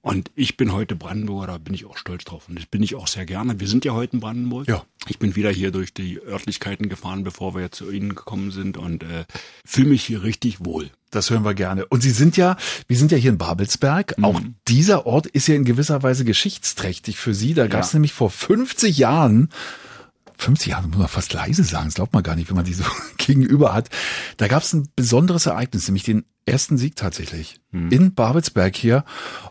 Und 0.00 0.30
ich 0.36 0.56
bin 0.56 0.72
heute 0.72 0.96
Brandenburger, 0.96 1.48
da 1.48 1.58
bin 1.58 1.74
ich 1.74 1.84
auch 1.84 1.98
stolz 1.98 2.24
drauf. 2.24 2.48
Und 2.48 2.56
das 2.56 2.64
bin 2.64 2.82
ich 2.82 2.94
auch 2.94 3.08
sehr 3.08 3.26
gerne. 3.26 3.60
Wir 3.60 3.68
sind 3.68 3.84
ja 3.84 3.92
heute 3.92 4.14
in 4.14 4.20
Brandenburg. 4.20 4.68
Ja. 4.68 4.84
Ich 5.06 5.18
bin 5.18 5.36
wieder 5.36 5.50
hier 5.50 5.70
durch 5.70 5.92
die 5.92 6.18
Örtlichkeiten 6.22 6.88
gefahren, 6.88 7.24
bevor 7.24 7.54
wir 7.54 7.62
jetzt 7.62 7.76
zu 7.76 7.90
Ihnen 7.90 8.14
gekommen 8.14 8.50
sind 8.50 8.78
und 8.78 9.02
äh, 9.02 9.24
fühle 9.66 9.88
mich 9.88 10.04
hier 10.04 10.22
richtig 10.22 10.64
wohl. 10.64 10.88
Das 11.10 11.28
hören 11.28 11.44
wir 11.44 11.52
gerne. 11.52 11.84
Und 11.84 12.02
Sie 12.02 12.10
sind 12.10 12.38
ja, 12.38 12.56
wir 12.86 12.96
sind 12.96 13.12
ja 13.12 13.18
hier 13.18 13.32
in 13.32 13.38
Babelsberg. 13.38 14.16
Mhm. 14.16 14.24
Auch 14.24 14.40
dieser 14.66 15.04
Ort 15.04 15.26
ist 15.26 15.46
ja 15.48 15.56
in 15.56 15.64
gewisser 15.64 16.02
Weise 16.02 16.24
geschichtsträchtig 16.24 17.18
für 17.18 17.34
Sie. 17.34 17.52
Da 17.52 17.66
gab 17.66 17.82
es 17.82 17.92
ja. 17.92 17.96
nämlich 17.96 18.14
vor 18.14 18.30
50 18.30 18.96
Jahren 18.96 19.50
50 20.38 20.68
Jahre, 20.68 20.88
muss 20.88 20.98
man 20.98 21.08
fast 21.08 21.32
leise 21.32 21.64
sagen, 21.64 21.86
das 21.86 21.94
glaubt 21.94 22.12
man 22.12 22.22
gar 22.22 22.36
nicht, 22.36 22.48
wenn 22.48 22.56
man 22.56 22.64
die 22.64 22.74
so 22.74 22.84
gegenüber 23.18 23.74
hat. 23.74 23.90
Da 24.36 24.48
gab 24.48 24.62
es 24.62 24.72
ein 24.72 24.88
besonderes 24.96 25.46
Ereignis, 25.46 25.88
nämlich 25.88 26.04
den 26.04 26.24
ersten 26.46 26.78
Sieg 26.78 26.96
tatsächlich 26.96 27.60
hm. 27.72 27.90
in 27.90 28.14
Babelsberg 28.14 28.74
hier. 28.74 29.04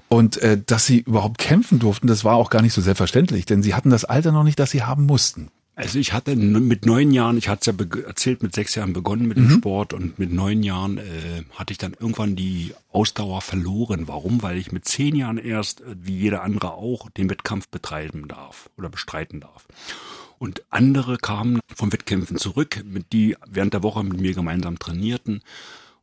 Und 0.08 0.38
äh, 0.38 0.60
dass 0.64 0.86
sie 0.86 1.00
überhaupt 1.00 1.38
kämpfen 1.38 1.80
durften, 1.80 2.08
das 2.08 2.24
war 2.24 2.36
auch 2.36 2.50
gar 2.50 2.62
nicht 2.62 2.74
so 2.74 2.82
selbstverständlich, 2.82 3.46
denn 3.46 3.62
sie 3.62 3.76
hatten 3.76 3.90
das 3.90 4.06
Alter 4.06 4.32
noch 4.32 4.44
nicht, 4.44 4.60
das 4.60 4.72
sie 4.72 4.84
haben 4.84 5.06
mussten. 5.06 5.52
Also 5.78 6.00
ich 6.00 6.12
hatte 6.12 6.36
mit 6.36 6.88
neun 6.88 7.12
Jahren, 7.12 7.38
ich 7.38 7.50
hatte 7.50 7.70
es 7.70 7.78
ja 7.78 8.02
erzählt, 8.08 8.42
mit 8.42 8.56
sechs 8.56 8.74
Jahren 8.74 8.94
begonnen 8.94 9.28
mit 9.28 9.38
dem 9.38 9.48
mhm. 9.48 9.58
Sport 9.58 9.94
und 9.94 10.18
mit 10.18 10.34
neun 10.34 10.64
Jahren 10.64 10.98
äh, 10.98 11.44
hatte 11.54 11.72
ich 11.72 11.78
dann 11.78 11.94
irgendwann 11.94 12.36
die 12.36 12.74
Ausdauer 12.90 13.42
verloren. 13.42 14.08
Warum? 14.08 14.42
Weil 14.42 14.58
ich 14.58 14.72
mit 14.72 14.86
zehn 14.86 15.16
Jahren 15.16 15.38
erst, 15.38 15.82
äh, 15.82 15.96
wie 16.02 16.18
jeder 16.18 16.42
andere 16.42 16.72
auch, 16.72 17.12
den 17.12 17.30
Wettkampf 17.30 17.68
betreiben 17.68 18.28
darf 18.28 18.72
oder 18.76 18.90
bestreiten 18.90 19.40
darf. 19.40 19.68
Und 20.40 20.64
andere 20.70 21.18
kamen 21.18 21.60
von 21.76 21.92
Wettkämpfen 21.92 22.38
zurück, 22.38 22.84
mit 22.86 23.12
die 23.14 23.36
während 23.48 23.74
der 23.74 23.84
Woche 23.84 24.04
mit 24.04 24.20
mir 24.20 24.34
gemeinsam 24.34 24.80
trainierten. 24.80 25.42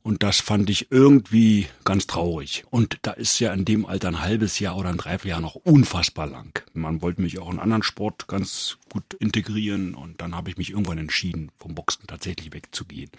Und 0.03 0.23
das 0.23 0.41
fand 0.41 0.69
ich 0.69 0.91
irgendwie 0.91 1.67
ganz 1.85 2.07
traurig. 2.07 2.65
Und 2.69 2.99
da 3.03 3.13
ist 3.13 3.39
ja 3.39 3.55
in 3.55 3.65
dem 3.65 3.87
Alter 3.87 4.09
ein 4.09 4.21
halbes 4.21 4.59
Jahr 4.59 4.77
oder 4.77 4.91
ein 4.91 4.99
Dreivierteljahr 4.99 5.41
noch 5.41 5.55
unfassbar 5.55 6.27
lang. 6.27 6.63
Man 6.75 7.01
wollte 7.01 7.23
mich 7.23 7.39
auch 7.39 7.51
in 7.51 7.59
anderen 7.59 7.83
Sport 7.83 8.29
ganz 8.29 8.77
gut 8.93 9.15
integrieren 9.15 9.95
und 9.95 10.21
dann 10.21 10.35
habe 10.35 10.51
ich 10.51 10.59
mich 10.59 10.71
irgendwann 10.71 10.99
entschieden, 10.99 11.51
vom 11.59 11.75
Boxen 11.75 12.07
tatsächlich 12.07 12.53
wegzugehen. 12.53 13.11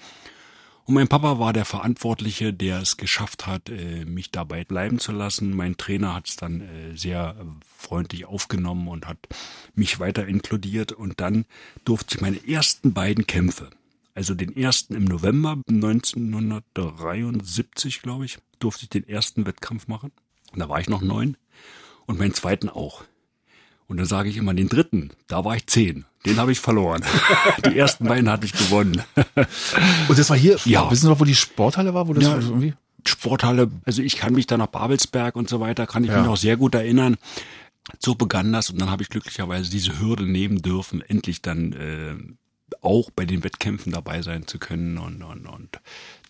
Und 0.85 0.93
mein 0.93 1.07
Papa 1.07 1.39
war 1.39 1.51
der 1.51 1.65
Verantwortliche, 1.65 2.53
der 2.53 2.79
es 2.79 2.97
geschafft 2.97 3.47
hat, 3.47 3.69
äh, 3.69 4.05
mich 4.05 4.29
dabei 4.29 4.63
bleiben 4.63 4.99
zu 4.99 5.11
lassen. 5.11 5.55
Mein 5.55 5.77
Trainer 5.77 6.13
hat 6.13 6.29
es 6.29 6.35
dann 6.35 6.61
äh, 6.61 6.95
sehr 6.95 7.35
freundlich 7.75 8.25
aufgenommen 8.25 8.87
und 8.87 9.07
hat 9.07 9.17
mich 9.73 9.99
weiter 9.99 10.27
inkludiert. 10.27 10.91
Und 10.91 11.19
dann 11.19 11.45
durfte 11.85 12.13
ich 12.15 12.21
meine 12.21 12.47
ersten 12.47 12.93
beiden 12.93 13.25
Kämpfe, 13.25 13.71
also 14.13 14.35
den 14.35 14.55
ersten 14.55 14.93
im 14.93 15.05
November 15.05 15.57
1973, 15.67 18.03
glaube 18.03 18.25
ich, 18.25 18.37
durfte 18.59 18.83
ich 18.83 18.89
den 18.89 19.09
ersten 19.09 19.47
Wettkampf 19.47 19.87
machen. 19.87 20.11
Da 20.53 20.69
war 20.69 20.79
ich 20.79 20.87
noch 20.87 21.01
neun. 21.01 21.35
Und 22.05 22.19
meinen 22.19 22.35
zweiten 22.35 22.69
auch. 22.69 23.03
Und 23.87 23.97
dann 23.97 24.05
sage 24.05 24.29
ich 24.29 24.37
immer 24.37 24.53
den 24.53 24.67
dritten, 24.67 25.11
da 25.27 25.45
war 25.45 25.55
ich 25.55 25.67
zehn. 25.67 26.05
Den 26.25 26.37
habe 26.37 26.51
ich 26.51 26.59
verloren. 26.59 27.03
die 27.65 27.77
ersten 27.77 28.05
beiden 28.05 28.29
hatte 28.29 28.45
ich 28.45 28.53
gewonnen. 28.53 29.03
Und 30.07 30.17
das 30.17 30.29
war 30.29 30.37
hier, 30.37 30.57
ja. 30.65 30.89
Wissen 30.89 31.03
Sie 31.03 31.07
noch, 31.09 31.19
wo 31.19 31.25
die 31.25 31.35
Sporthalle 31.35 31.93
war? 31.93 32.07
Wo 32.07 32.13
das 32.13 32.23
ja, 32.23 32.35
irgendwie? 32.35 32.73
Sporthalle, 33.07 33.69
also 33.85 34.01
ich 34.01 34.17
kann 34.17 34.33
mich 34.33 34.47
da 34.47 34.57
nach 34.57 34.67
Babelsberg 34.67 35.35
und 35.35 35.47
so 35.47 35.59
weiter, 35.59 35.85
kann 35.85 36.03
ich 36.03 36.09
ja. 36.09 36.17
mich 36.17 36.25
noch 36.25 36.37
sehr 36.37 36.57
gut 36.57 36.73
erinnern. 36.73 37.17
So 37.99 38.15
begann 38.15 38.51
das 38.51 38.71
und 38.71 38.81
dann 38.81 38.89
habe 38.89 39.03
ich 39.03 39.09
glücklicherweise 39.09 39.69
diese 39.69 39.99
Hürde 39.99 40.25
nehmen 40.25 40.63
dürfen, 40.63 41.01
endlich 41.01 41.43
dann 41.43 41.73
äh, 41.73 42.15
auch 42.81 43.11
bei 43.11 43.25
den 43.25 43.43
Wettkämpfen 43.43 43.91
dabei 43.91 44.23
sein 44.23 44.47
zu 44.47 44.57
können 44.57 44.97
und, 44.97 45.21
und, 45.21 45.45
und 45.45 45.79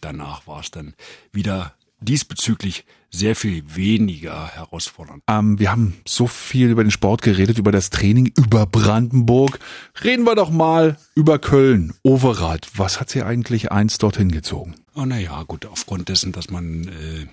danach 0.02 0.48
war 0.48 0.60
es 0.60 0.72
dann 0.72 0.96
wieder 1.32 1.74
diesbezüglich 2.00 2.86
sehr 3.10 3.36
viel 3.36 3.64
weniger 3.76 4.48
herausfordernd. 4.48 5.24
Ähm, 5.28 5.58
wir 5.60 5.72
haben 5.72 5.96
so 6.06 6.28
viel 6.28 6.70
über 6.70 6.84
den 6.84 6.92
Sport 6.92 7.22
geredet, 7.22 7.58
über 7.58 7.72
das 7.72 7.90
Training, 7.90 8.32
über 8.38 8.66
Brandenburg. 8.66 9.60
Reden 10.04 10.26
wir 10.26 10.36
doch 10.36 10.52
mal 10.52 10.98
über 11.16 11.40
Köln, 11.40 11.94
Overath. 12.04 12.68
Was 12.76 13.00
hat 13.00 13.10
Sie 13.10 13.24
eigentlich 13.24 13.72
eins 13.72 13.98
dorthin 13.98 14.32
gezogen? 14.32 14.76
Oh, 14.96 15.06
naja, 15.06 15.44
gut, 15.44 15.66
aufgrund 15.66 16.10
dessen, 16.10 16.32
dass 16.32 16.50
man 16.50 16.88
äh, 16.88 17.28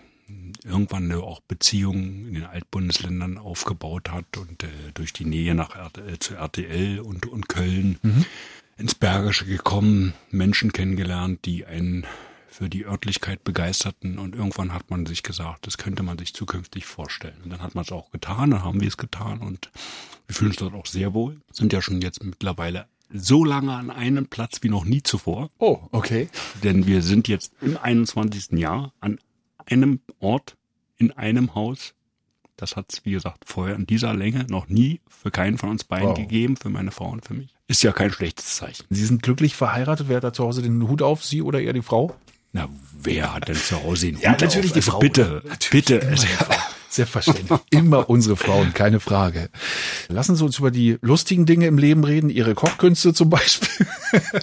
irgendwann 0.64 1.12
auch 1.12 1.40
Beziehungen 1.40 2.28
in 2.28 2.34
den 2.34 2.44
Altbundesländern 2.44 3.38
aufgebaut 3.38 4.10
hat 4.10 4.36
und 4.36 4.62
äh, 4.62 4.68
durch 4.94 5.12
die 5.12 5.24
Nähe 5.24 5.54
nach 5.54 5.74
äh, 5.76 6.18
zu 6.18 6.34
RTL 6.34 7.00
und, 7.00 7.26
und 7.26 7.48
Köln 7.48 7.98
mhm. 8.02 8.24
ins 8.76 8.94
Bergische 8.94 9.46
gekommen, 9.46 10.14
Menschen 10.30 10.72
kennengelernt, 10.72 11.40
die 11.44 11.66
einen 11.66 12.06
für 12.52 12.68
die 12.68 12.84
Örtlichkeit 12.84 13.44
begeisterten 13.44 14.18
und 14.18 14.34
irgendwann 14.36 14.74
hat 14.74 14.90
man 14.90 15.06
sich 15.06 15.22
gesagt, 15.22 15.66
das 15.66 15.78
könnte 15.78 16.02
man 16.02 16.18
sich 16.18 16.34
zukünftig 16.34 16.84
vorstellen. 16.84 17.40
Und 17.42 17.50
dann 17.50 17.62
hat 17.62 17.74
man 17.74 17.82
es 17.82 17.90
auch 17.92 18.10
getan, 18.10 18.50
dann 18.50 18.62
haben 18.62 18.80
wir 18.80 18.88
es 18.88 18.98
getan 18.98 19.40
und 19.40 19.70
wir 20.26 20.34
fühlen 20.34 20.50
uns 20.50 20.58
dort 20.60 20.74
auch 20.74 20.86
sehr 20.86 21.14
wohl. 21.14 21.40
Sind 21.50 21.72
ja 21.72 21.80
schon 21.80 22.02
jetzt 22.02 22.22
mittlerweile 22.22 22.86
so 23.12 23.44
lange 23.44 23.72
an 23.72 23.90
einem 23.90 24.26
Platz 24.26 24.62
wie 24.62 24.68
noch 24.68 24.84
nie 24.84 25.02
zuvor. 25.02 25.50
Oh, 25.58 25.80
okay. 25.92 26.28
Denn 26.62 26.86
wir 26.86 27.02
sind 27.02 27.26
jetzt 27.28 27.52
im 27.60 27.76
21. 27.76 28.58
Jahr 28.58 28.92
an 29.00 29.18
einem 29.66 30.00
Ort, 30.20 30.56
in 30.98 31.10
einem 31.12 31.54
Haus. 31.54 31.94
Das 32.56 32.76
hat 32.76 32.92
es, 32.92 33.04
wie 33.04 33.12
gesagt, 33.12 33.44
vorher 33.46 33.76
in 33.76 33.86
dieser 33.86 34.14
Länge 34.14 34.46
noch 34.48 34.68
nie 34.68 35.00
für 35.08 35.30
keinen 35.30 35.58
von 35.58 35.70
uns 35.70 35.84
beiden 35.84 36.10
Wow. 36.10 36.18
gegeben, 36.18 36.56
für 36.56 36.68
meine 36.68 36.90
Frau 36.90 37.08
und 37.10 37.24
für 37.24 37.34
mich. 37.34 37.54
Ist 37.66 37.82
ja 37.82 37.92
kein 37.92 38.12
schlechtes 38.12 38.56
Zeichen. 38.56 38.84
Sie 38.90 39.04
sind 39.06 39.22
glücklich 39.22 39.56
verheiratet. 39.56 40.08
Wer 40.08 40.16
hat 40.18 40.24
da 40.24 40.32
zu 40.32 40.44
Hause 40.44 40.62
den 40.62 40.86
Hut 40.88 41.00
auf? 41.02 41.24
Sie 41.24 41.42
oder 41.42 41.60
eher 41.60 41.72
die 41.72 41.82
Frau? 41.82 42.14
Na, 42.52 42.68
wer 43.02 43.34
hat 43.34 43.48
denn 43.48 43.56
zu 43.56 43.82
Hause 43.82 44.06
den 44.06 44.20
Ja, 44.20 44.32
Hut 44.32 44.40
natürlich 44.42 44.66
auf? 44.70 44.72
die 44.74 44.78
Also 44.80 44.90
Frau. 44.92 44.98
Bitte, 44.98 45.42
bitte. 45.70 46.00
Es, 46.02 46.26
Selbstverständlich. 46.90 47.58
Immer 47.70 48.10
unsere 48.10 48.36
Frauen, 48.36 48.74
keine 48.74 49.00
Frage. 49.00 49.48
Lassen 50.08 50.36
Sie 50.36 50.44
uns 50.44 50.58
über 50.58 50.70
die 50.70 50.98
lustigen 51.00 51.46
Dinge 51.46 51.66
im 51.66 51.78
Leben 51.78 52.04
reden. 52.04 52.28
Ihre 52.28 52.54
Kochkünste 52.54 53.14
zum 53.14 53.30
Beispiel. 53.30 53.86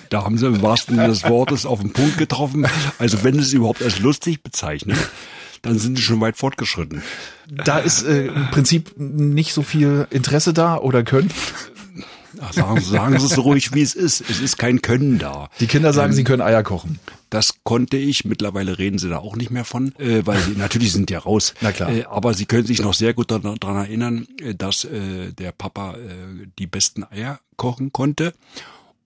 da 0.10 0.24
haben 0.24 0.40
sie 0.40 0.48
im 0.48 0.60
wahrsten 0.64 0.96
Sinne 0.96 1.08
des 1.10 1.24
Wortes 1.26 1.68
auf 1.68 1.80
den 1.82 1.94
Punkt 1.94 2.18
getroffen. 2.18 2.66
Also 2.98 3.24
wenn 3.24 3.36
sie 3.36 3.42
es 3.42 3.54
überhaupt 3.54 3.84
als 3.84 4.00
lustig 4.00 4.42
bezeichnen, 4.42 4.98
dann 5.62 5.78
sind 5.78 5.98
sie 5.98 6.02
schon 6.02 6.20
weit 6.22 6.38
fortgeschritten. 6.38 7.04
Da 7.52 7.78
ist 7.78 8.02
äh, 8.02 8.26
im 8.28 8.50
Prinzip 8.50 8.94
nicht 8.98 9.54
so 9.54 9.62
viel 9.62 10.08
Interesse 10.10 10.52
da 10.52 10.78
oder 10.78 11.04
Können. 11.04 11.30
Ach, 12.42 12.54
sagen, 12.54 12.82
sagen 12.82 13.20
Sie 13.20 13.26
es 13.28 13.34
so 13.34 13.42
ruhig, 13.42 13.76
wie 13.76 13.82
es 13.82 13.94
ist. 13.94 14.28
Es 14.28 14.40
ist 14.40 14.58
kein 14.58 14.82
Können 14.82 15.20
da. 15.20 15.50
Die 15.60 15.68
Kinder 15.68 15.94
sagen, 15.94 16.14
sie 16.14 16.24
können 16.24 16.42
Eier 16.42 16.64
kochen. 16.64 16.98
Das 17.30 17.56
konnte 17.64 17.98
ich. 17.98 18.26
Mittlerweile 18.26 18.80
reden 18.80 18.98
sie 18.98 19.10
da 19.10 19.18
auch 19.20 19.36
nicht 19.36 19.52
mehr 19.52 19.66
von, 19.66 19.94
äh, 20.00 20.26
weil 20.26 20.40
sie 20.40 20.52
natürlich 20.58 20.92
sind 20.94 21.12
ja 21.12 21.20
raus. 21.20 21.54
Na 21.62 21.72
klar. 21.72 21.92
Äh, 21.92 22.06
aber 22.06 22.34
sie 22.34 22.46
können 22.46 22.66
sich 22.66 22.82
noch 22.82 22.94
sehr 22.94 23.14
gut 23.14 23.32
daran 23.32 23.58
erinnern, 23.62 24.28
äh, 24.42 24.56
dass 24.56 24.84
äh, 24.86 25.32
der 25.34 25.52
Papa 25.52 25.96
äh, 25.96 26.48
die 26.58 26.68
besten 26.68 27.04
Eier 27.04 27.40
kochen 27.56 27.92
konnte. 27.92 28.34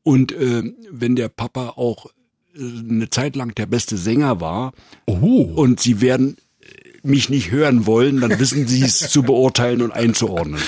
Und 0.03 0.31
äh, 0.31 0.63
wenn 0.91 1.15
der 1.15 1.29
Papa 1.29 1.69
auch 1.75 2.07
äh, 2.55 2.59
eine 2.59 3.09
Zeit 3.09 3.35
lang 3.35 3.53
der 3.55 3.65
beste 3.65 3.97
Sänger 3.97 4.39
war 4.41 4.73
Oh. 5.05 5.41
und 5.55 5.79
sie 5.79 5.99
werden 6.01 6.37
mich 7.05 7.29
nicht 7.29 7.51
hören 7.51 7.85
wollen, 7.85 8.21
dann 8.21 8.39
wissen 8.39 8.65
sie 8.65 8.81
es 8.81 8.99
zu 8.99 9.23
beurteilen 9.23 9.81
und 9.81 9.91
einzuordnen. 9.91 10.61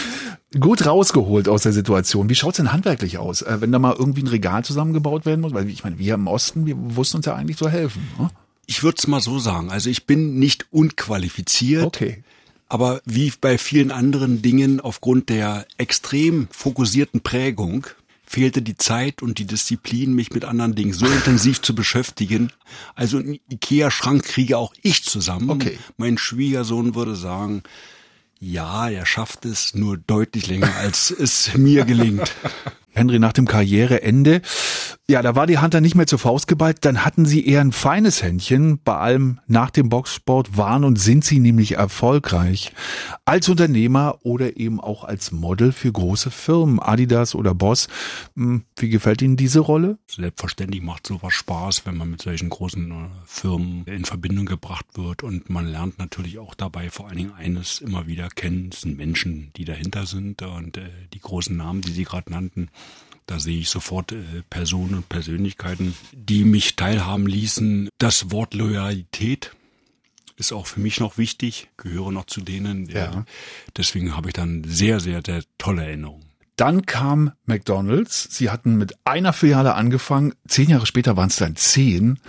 Gut 0.59 0.85
rausgeholt 0.85 1.49
aus 1.49 1.63
der 1.63 1.73
Situation. 1.73 2.29
Wie 2.29 2.35
schaut's 2.35 2.57
denn 2.57 2.71
handwerklich 2.71 3.17
aus, 3.17 3.41
äh, 3.41 3.59
wenn 3.59 3.71
da 3.71 3.79
mal 3.79 3.95
irgendwie 3.97 4.23
ein 4.23 4.27
Regal 4.27 4.63
zusammengebaut 4.63 5.25
werden 5.25 5.41
muss? 5.41 5.53
Weil 5.53 5.69
ich 5.69 5.83
meine, 5.83 5.99
wir 5.99 6.13
im 6.13 6.27
Osten, 6.27 6.65
wir 6.65 6.75
wussten 6.77 7.17
uns 7.17 7.25
ja 7.25 7.35
eigentlich 7.35 7.57
zu 7.57 7.69
helfen. 7.69 8.07
Ne? 8.17 8.29
Ich 8.65 8.83
würde 8.83 8.95
es 8.97 9.07
mal 9.07 9.21
so 9.21 9.39
sagen. 9.39 9.69
Also 9.69 9.89
ich 9.89 10.05
bin 10.05 10.39
nicht 10.39 10.67
unqualifiziert. 10.71 11.83
Okay. 11.83 12.23
Aber 12.67 13.01
wie 13.05 13.31
bei 13.39 13.57
vielen 13.57 13.91
anderen 13.91 14.41
Dingen 14.41 14.79
aufgrund 14.79 15.29
der 15.29 15.67
extrem 15.77 16.47
fokussierten 16.51 17.21
Prägung 17.21 17.85
fehlte 18.25 18.61
die 18.61 18.75
Zeit 18.75 19.21
und 19.21 19.37
die 19.37 19.45
Disziplin, 19.45 20.13
mich 20.13 20.31
mit 20.31 20.45
anderen 20.45 20.73
Dingen 20.73 20.93
so 20.93 21.05
intensiv 21.05 21.61
zu 21.61 21.75
beschäftigen. 21.75 22.51
Also 22.95 23.17
einen 23.17 23.39
Ikea-Schrank 23.49 24.23
kriege 24.23 24.57
auch 24.57 24.73
ich 24.81 25.03
zusammen. 25.03 25.49
Okay. 25.49 25.77
Mein 25.97 26.17
Schwiegersohn 26.17 26.95
würde 26.95 27.15
sagen, 27.15 27.61
ja, 28.39 28.89
er 28.89 29.05
schafft 29.05 29.45
es 29.45 29.73
nur 29.73 29.97
deutlich 29.97 30.47
länger, 30.47 30.75
als 30.77 31.11
es 31.11 31.55
mir 31.55 31.85
gelingt. 31.85 32.31
Henry, 32.95 33.19
nach 33.19 33.33
dem 33.33 33.45
Karriereende, 33.45 34.41
ja, 35.07 35.21
da 35.21 35.35
war 35.35 35.45
die 35.45 35.53
dann 35.69 35.83
nicht 35.83 35.93
mehr 35.93 36.07
zur 36.07 36.17
Faust 36.17 36.47
geballt, 36.47 36.79
dann 36.81 37.05
hatten 37.05 37.25
sie 37.27 37.45
eher 37.45 37.61
ein 37.61 37.71
feines 37.71 38.23
Händchen. 38.23 38.79
Bei 38.83 38.97
allem 38.97 39.39
nach 39.45 39.69
dem 39.69 39.89
Boxsport 39.89 40.57
waren 40.57 40.83
und 40.83 40.99
sind 40.99 41.23
sie 41.23 41.39
nämlich 41.39 41.73
erfolgreich. 41.73 42.71
Als 43.23 43.47
Unternehmer 43.47 44.17
oder 44.23 44.57
eben 44.57 44.79
auch 44.79 45.03
als 45.03 45.31
Model 45.31 45.73
für 45.73 45.91
große 45.91 46.31
Firmen, 46.31 46.79
Adidas 46.79 47.35
oder 47.35 47.53
Boss. 47.53 47.87
Hm, 48.35 48.63
Wie 48.77 48.89
gefällt 48.89 49.21
Ihnen 49.21 49.37
diese 49.37 49.59
Rolle? 49.59 49.99
Selbstverständlich 50.07 50.81
macht 50.81 51.05
sowas 51.05 51.33
Spaß, 51.33 51.85
wenn 51.85 51.97
man 51.97 52.09
mit 52.09 52.23
solchen 52.23 52.49
großen 52.49 52.89
äh, 52.89 52.95
Firmen 53.25 53.85
in 53.85 54.05
Verbindung 54.05 54.47
gebracht 54.47 54.85
wird 54.95 55.21
und 55.21 55.51
man 55.51 55.67
lernt 55.67 55.99
natürlich 55.99 56.39
auch 56.39 56.55
dabei 56.55 56.89
vor 56.89 57.07
allen 57.07 57.17
Dingen 57.17 57.33
eines 57.37 57.79
immer 57.79 58.07
wieder 58.07 58.29
kennen, 58.29 58.71
das 58.71 58.81
sind 58.81 58.97
Menschen, 58.97 59.51
die 59.55 59.65
dahinter 59.65 60.07
sind 60.07 60.41
und 60.41 60.77
äh, 60.77 60.89
die 61.13 61.19
großen 61.19 61.55
Namen, 61.55 61.81
die 61.81 61.91
Sie 61.91 62.05
gerade 62.05 62.31
nannten, 62.31 62.69
da 63.25 63.39
sehe 63.39 63.59
ich 63.59 63.69
sofort 63.69 64.11
äh, 64.11 64.23
Personen 64.49 64.95
und 64.95 65.09
Persönlichkeiten, 65.09 65.95
die 66.11 66.43
mich 66.43 66.75
teilhaben 66.75 67.27
ließen. 67.27 67.89
Das 67.97 68.31
Wort 68.31 68.53
Loyalität 68.53 69.51
ist 70.37 70.51
auch 70.51 70.67
für 70.67 70.79
mich 70.79 70.99
noch 70.99 71.17
wichtig, 71.17 71.69
gehöre 71.77 72.11
noch 72.11 72.25
zu 72.25 72.41
denen. 72.41 72.87
Ja. 72.87 73.25
Deswegen 73.77 74.15
habe 74.15 74.29
ich 74.29 74.33
dann 74.33 74.63
sehr, 74.65 74.99
sehr, 74.99 75.21
sehr 75.25 75.43
tolle 75.57 75.85
Erinnerungen. 75.85 76.25
Dann 76.55 76.85
kam 76.85 77.31
McDonald's. 77.45 78.27
Sie 78.31 78.49
hatten 78.49 78.75
mit 78.75 78.95
einer 79.05 79.33
Filiale 79.33 79.75
angefangen. 79.75 80.33
Zehn 80.47 80.69
Jahre 80.69 80.85
später 80.85 81.17
waren 81.17 81.29
es 81.29 81.35
dann 81.35 81.55
zehn. 81.55 82.19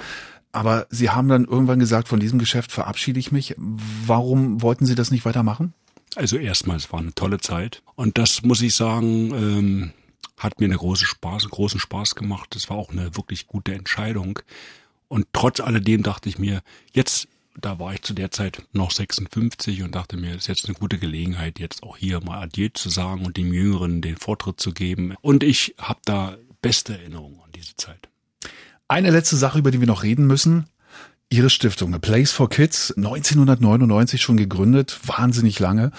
Aber 0.53 0.87
Sie 0.91 1.11
haben 1.11 1.29
dann 1.29 1.45
irgendwann 1.45 1.79
gesagt, 1.79 2.09
von 2.09 2.19
diesem 2.19 2.39
Geschäft 2.39 2.73
verabschiede 2.73 3.21
ich 3.21 3.31
mich. 3.31 3.55
Warum 3.59 4.63
wollten 4.63 4.87
Sie 4.87 4.95
das 4.95 5.11
nicht 5.11 5.25
weitermachen? 5.25 5.75
Also 6.15 6.39
erstmal, 6.39 6.79
es 6.79 6.91
war 6.93 7.01
eine 7.01 7.15
tolle 7.15 7.39
Zeit. 7.39 7.83
Und 7.95 8.19
das 8.19 8.43
muss 8.43 8.63
ich 8.63 8.75
sagen, 8.75 9.33
ähm, 9.35 9.93
hat 10.37 10.61
mir 10.61 10.67
eine 10.67 10.77
große 10.77 11.07
Spaß, 11.07 11.49
großen 11.49 11.81
Spaß 11.81 12.15
gemacht. 12.15 12.55
Das 12.55 12.69
war 12.69 12.77
auch 12.77 12.91
eine 12.91 13.17
wirklich 13.17 13.47
gute 13.47 13.75
Entscheidung. 13.75 14.39
Und 15.09 15.27
trotz 15.33 15.61
alledem 15.61 16.03
dachte 16.03 16.29
ich 16.29 16.39
mir, 16.39 16.63
jetzt, 16.93 17.29
da 17.59 17.79
war 17.79 17.95
ich 17.95 18.03
zu 18.03 18.13
der 18.13 18.31
Zeit 18.31 18.63
noch 18.73 18.91
56 18.91 19.83
und 19.83 19.95
dachte 19.95 20.17
mir, 20.17 20.31
es 20.31 20.43
ist 20.43 20.49
jetzt 20.49 20.67
eine 20.67 20.75
gute 20.75 20.99
Gelegenheit, 20.99 21.59
jetzt 21.59 21.83
auch 21.83 21.97
hier 21.97 22.23
mal 22.23 22.43
Adieu 22.43 22.69
zu 22.75 22.91
sagen 22.91 23.25
und 23.25 23.37
dem 23.37 23.53
Jüngeren 23.53 24.03
den 24.03 24.17
Vortritt 24.17 24.61
zu 24.61 24.73
geben. 24.73 25.15
Und 25.23 25.43
ich 25.43 25.75
habe 25.79 26.01
da 26.05 26.37
beste 26.61 26.99
Erinnerungen 26.99 27.41
an 27.41 27.53
diese 27.55 27.77
Zeit. 27.77 28.09
Eine 28.89 29.11
letzte 29.11 29.37
Sache, 29.37 29.59
über 29.59 29.71
die 29.71 29.81
wir 29.81 29.87
noch 29.87 30.03
reden 30.03 30.27
müssen. 30.27 30.67
Ihre 31.29 31.51
Stiftung, 31.51 31.93
A 31.93 31.99
Place 31.99 32.31
for 32.31 32.49
Kids, 32.49 32.93
1999 32.97 34.23
schon 34.23 34.37
gegründet, 34.37 35.01
wahnsinnig 35.07 35.59
lange. 35.59 35.91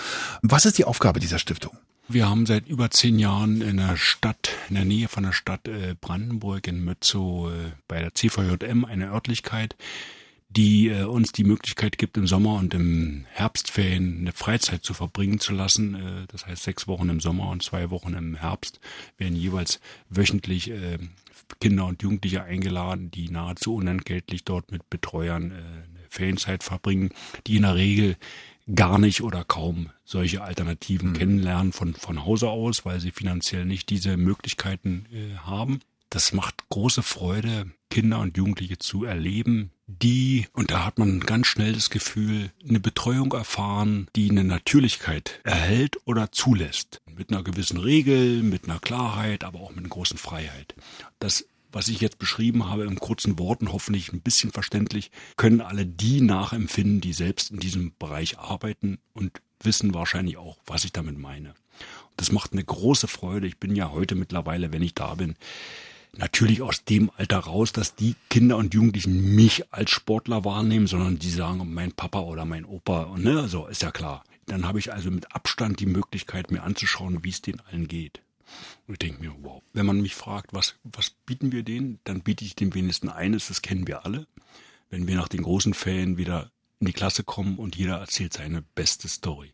Was 0.41 0.65
ist 0.65 0.78
die 0.78 0.86
Aufgabe 0.86 1.19
dieser 1.19 1.38
Stiftung? 1.38 1.78
Wir 2.10 2.30
haben 2.30 2.46
seit 2.46 2.70
über 2.70 2.89
zehn 2.89 3.20
Jahren 3.20 3.62
in 3.62 3.78
der 3.78 3.98
Stadt, 3.98 4.52
in 4.70 4.76
der 4.76 4.86
Nähe 4.86 5.10
von 5.10 5.24
der 5.24 5.34
Stadt 5.34 5.67
äh, 5.67 5.93
Brandenburg 6.00 6.65
in 6.67 6.86
Mützow 6.86 7.52
äh, 7.52 7.72
bei 7.89 8.00
der 8.00 8.13
CVJM 8.13 8.86
eine 8.86 9.12
Örtlichkeit, 9.12 9.76
die 10.48 10.88
äh, 10.88 11.04
uns 11.04 11.34
die 11.34 11.43
Möglichkeit 11.43 11.98
gibt, 11.98 12.15
im 12.15 12.26
Sommer 12.26 12.56
und 12.56 12.74
im 12.74 13.26
Herbstferien 13.34 14.20
eine 14.22 14.32
Freizeit 14.32 14.86
zu 14.86 14.93
verbringen 14.93 15.41
zu 15.41 15.52
lassen. 15.52 16.26
Das 16.30 16.48
heißt, 16.48 16.63
sechs 16.63 16.88
Wochen 16.88 17.10
im 17.10 17.20
Sommer 17.20 17.50
und 17.50 17.62
zwei 17.62 17.89
Wochen 17.89 18.13
im 18.13 18.36
Herbst 18.36 18.80
werden 19.17 19.36
jeweils 19.36 19.82
wöchentlich 20.10 20.72
Kinder 21.60 21.88
und 21.88 22.02
Jugendliche 22.04 22.43
eingeladen, 22.43 23.12
die 23.12 23.30
nahezu 23.30 23.76
unentgeltlich 23.76 24.46
dort 24.46 24.72
mit 24.72 24.89
Betreuern 24.89 25.52
eine 25.52 26.08
Ferienzeit 26.10 26.63
verbringen, 26.63 27.10
die 27.48 27.58
in 27.58 27.63
der 27.63 27.76
Regel 27.76 28.15
gar 28.73 28.99
nicht 28.99 29.21
oder 29.21 29.43
kaum 29.43 29.91
solche 30.03 30.41
Alternativen 30.41 31.13
kennenlernen 31.13 31.73
von, 31.73 31.93
von 31.93 32.25
Hause 32.25 32.49
aus, 32.49 32.86
weil 32.86 32.99
sie 32.99 33.12
finanziell 33.12 33.65
nicht 33.65 33.89
diese 33.89 34.17
Möglichkeiten 34.17 35.06
äh, 35.12 35.38
haben. 35.38 35.80
Das 36.10 36.34
macht 36.34 36.69
große 36.69 37.03
Freude, 37.03 37.71
Kinder 37.89 38.19
und 38.19 38.38
Jugendliche 38.38 38.77
zu 38.77 39.03
erleben, 39.03 39.71
die, 39.88 40.47
und 40.51 40.71
da 40.71 40.86
hat 40.86 40.99
man 40.99 41.21
ganz 41.21 41.47
schnell 41.47 41.73
das 41.73 41.89
Gefühl, 41.89 42.51
eine 42.67 42.82
Betreuung 42.82 43.32
erfahren, 43.32 44.08
die 44.15 44.30
eine 44.30 44.43
Natürlichkeit 44.43 45.39
erhält 45.43 45.97
oder 46.06 46.32
zulässt. 46.32 47.01
Mit 47.15 47.32
einer 47.32 47.41
gewissen 47.43 47.77
Regel, 47.77 48.43
mit 48.43 48.65
einer 48.65 48.80
Klarheit, 48.80 49.45
aber 49.45 49.62
auch 49.62 49.69
mit 49.69 49.80
einer 49.80 49.89
großen 49.89 50.17
Freiheit. 50.17 50.75
Das 51.19 51.47
was 51.77 51.89
ich 51.89 52.01
jetzt 52.01 52.17
beschrieben 52.17 52.67
habe, 52.67 52.85
in 52.85 52.95
kurzen 52.95 53.37
Worten, 53.37 53.71
hoffentlich 53.71 54.11
ein 54.11 54.21
bisschen 54.21 54.51
verständlich, 54.51 55.11
können 55.35 55.61
alle 55.61 55.85
die 55.85 56.21
nachempfinden, 56.21 57.01
die 57.01 57.13
selbst 57.13 57.51
in 57.51 57.59
diesem 57.59 57.93
Bereich 57.99 58.39
arbeiten 58.39 58.97
und 59.13 59.43
wissen 59.61 59.93
wahrscheinlich 59.93 60.37
auch, 60.37 60.57
was 60.65 60.85
ich 60.85 60.91
damit 60.91 61.19
meine. 61.19 61.49
Und 61.49 62.15
das 62.15 62.31
macht 62.31 62.53
eine 62.53 62.63
große 62.63 63.07
Freude. 63.07 63.45
Ich 63.45 63.59
bin 63.59 63.75
ja 63.75 63.91
heute 63.91 64.15
mittlerweile, 64.15 64.73
wenn 64.73 64.81
ich 64.81 64.95
da 64.95 65.13
bin, 65.13 65.35
natürlich 66.13 66.63
aus 66.63 66.83
dem 66.83 67.11
Alter 67.15 67.37
raus, 67.37 67.73
dass 67.73 67.93
die 67.93 68.15
Kinder 68.31 68.57
und 68.57 68.73
Jugendlichen 68.73 69.35
mich 69.35 69.71
als 69.71 69.91
Sportler 69.91 70.43
wahrnehmen, 70.43 70.87
sondern 70.87 71.19
die 71.19 71.29
sagen, 71.29 71.71
mein 71.71 71.91
Papa 71.91 72.21
oder 72.21 72.45
mein 72.45 72.65
Opa, 72.65 73.03
und 73.03 73.23
ne, 73.23 73.47
so 73.47 73.67
ist 73.67 73.83
ja 73.83 73.91
klar. 73.91 74.23
Dann 74.47 74.65
habe 74.65 74.79
ich 74.79 74.91
also 74.91 75.11
mit 75.11 75.31
Abstand 75.35 75.79
die 75.79 75.85
Möglichkeit, 75.85 76.49
mir 76.49 76.63
anzuschauen, 76.63 77.23
wie 77.23 77.29
es 77.29 77.43
denen 77.43 77.61
allen 77.69 77.87
geht. 77.87 78.23
Und 78.88 78.93
ich 78.93 78.99
denke 78.99 79.21
mir, 79.21 79.36
wow, 79.41 79.62
wenn 79.73 79.86
man 79.86 80.01
mich 80.01 80.15
fragt, 80.15 80.53
was, 80.53 80.75
was 80.83 81.10
bieten 81.10 81.51
wir 81.51 81.63
denen, 81.63 81.99
dann 82.03 82.21
biete 82.21 82.45
ich 82.45 82.55
dem 82.55 82.73
wenigsten 82.73 83.10
eines, 83.10 83.47
das 83.47 83.62
kennen 83.62 83.88
wir 83.88 84.05
alle. 84.05 84.27
Wenn 84.89 85.07
wir 85.07 85.15
nach 85.15 85.27
den 85.27 85.43
großen 85.43 85.73
Ferien 85.73 86.17
wieder 86.17 86.51
in 86.79 86.88
die 86.88 86.93
Klasse 86.93 87.23
kommen 87.23 87.57
und 87.57 87.75
jeder 87.75 87.97
erzählt 87.97 88.33
seine 88.33 88.62
beste 88.62 89.07
Story. 89.07 89.53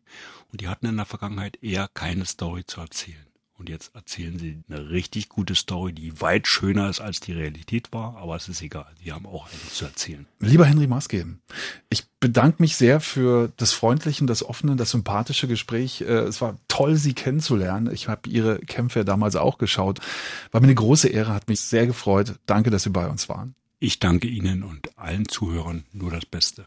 Und 0.52 0.62
die 0.62 0.68
hatten 0.68 0.86
in 0.86 0.98
der 0.98 1.06
Vergangenheit 1.06 1.62
eher 1.64 1.88
keine 1.94 2.26
Story 2.26 2.66
zu 2.66 2.82
erzählen. 2.82 3.26
Und 3.58 3.70
jetzt 3.70 3.96
erzählen 3.96 4.40
sie 4.40 4.64
eine 4.68 4.90
richtig 4.90 5.30
gute 5.30 5.56
Story, 5.56 5.94
die 5.94 6.20
weit 6.20 6.48
schöner 6.48 6.90
ist, 6.90 7.00
als 7.00 7.20
die 7.20 7.34
Realität 7.34 7.94
war. 7.94 8.18
Aber 8.18 8.36
es 8.36 8.50
ist 8.50 8.62
egal. 8.62 8.88
Sie 9.04 9.12
haben 9.12 9.26
auch 9.26 9.48
etwas 9.48 9.76
zu 9.76 9.86
erzählen. 9.86 10.26
Lieber 10.40 10.66
Henry 10.66 10.88
Maske, 10.88 11.26
ich 11.90 12.06
bedanke 12.20 12.62
mich 12.62 12.76
sehr 12.76 13.00
für 13.00 13.52
das 13.58 13.72
freundliche, 13.72 14.26
das 14.26 14.44
offene, 14.44 14.76
das 14.76 14.92
sympathische 14.92 15.48
Gespräch. 15.48 16.02
Äh, 16.02 16.24
es 16.24 16.42
war 16.42 16.58
toll, 16.68 16.96
Sie 16.96 17.14
kennenzulernen. 17.14 17.94
Ich 17.94 18.08
habe 18.08 18.28
Ihre 18.28 18.60
Kämpfe 18.60 19.06
damals 19.06 19.36
auch 19.36 19.58
geschaut. 19.60 20.00
War 20.52 20.60
mir 20.62 20.68
eine 20.68 20.76
große 20.76 21.08
Ehre, 21.08 21.34
hat 21.34 21.48
mich 21.48 21.62
sehr 21.62 21.86
gefreut. 21.86 22.36
Danke, 22.46 22.72
dass 22.72 22.84
Sie 22.84 22.90
bei 22.90 23.08
uns 23.08 23.30
waren. 23.30 23.56
Ich 23.80 24.00
danke 24.00 24.28
Ihnen 24.28 24.64
und 24.64 24.98
allen 24.98 25.28
Zuhörern 25.28 25.84
nur 25.92 26.10
das 26.10 26.26
Beste. 26.26 26.66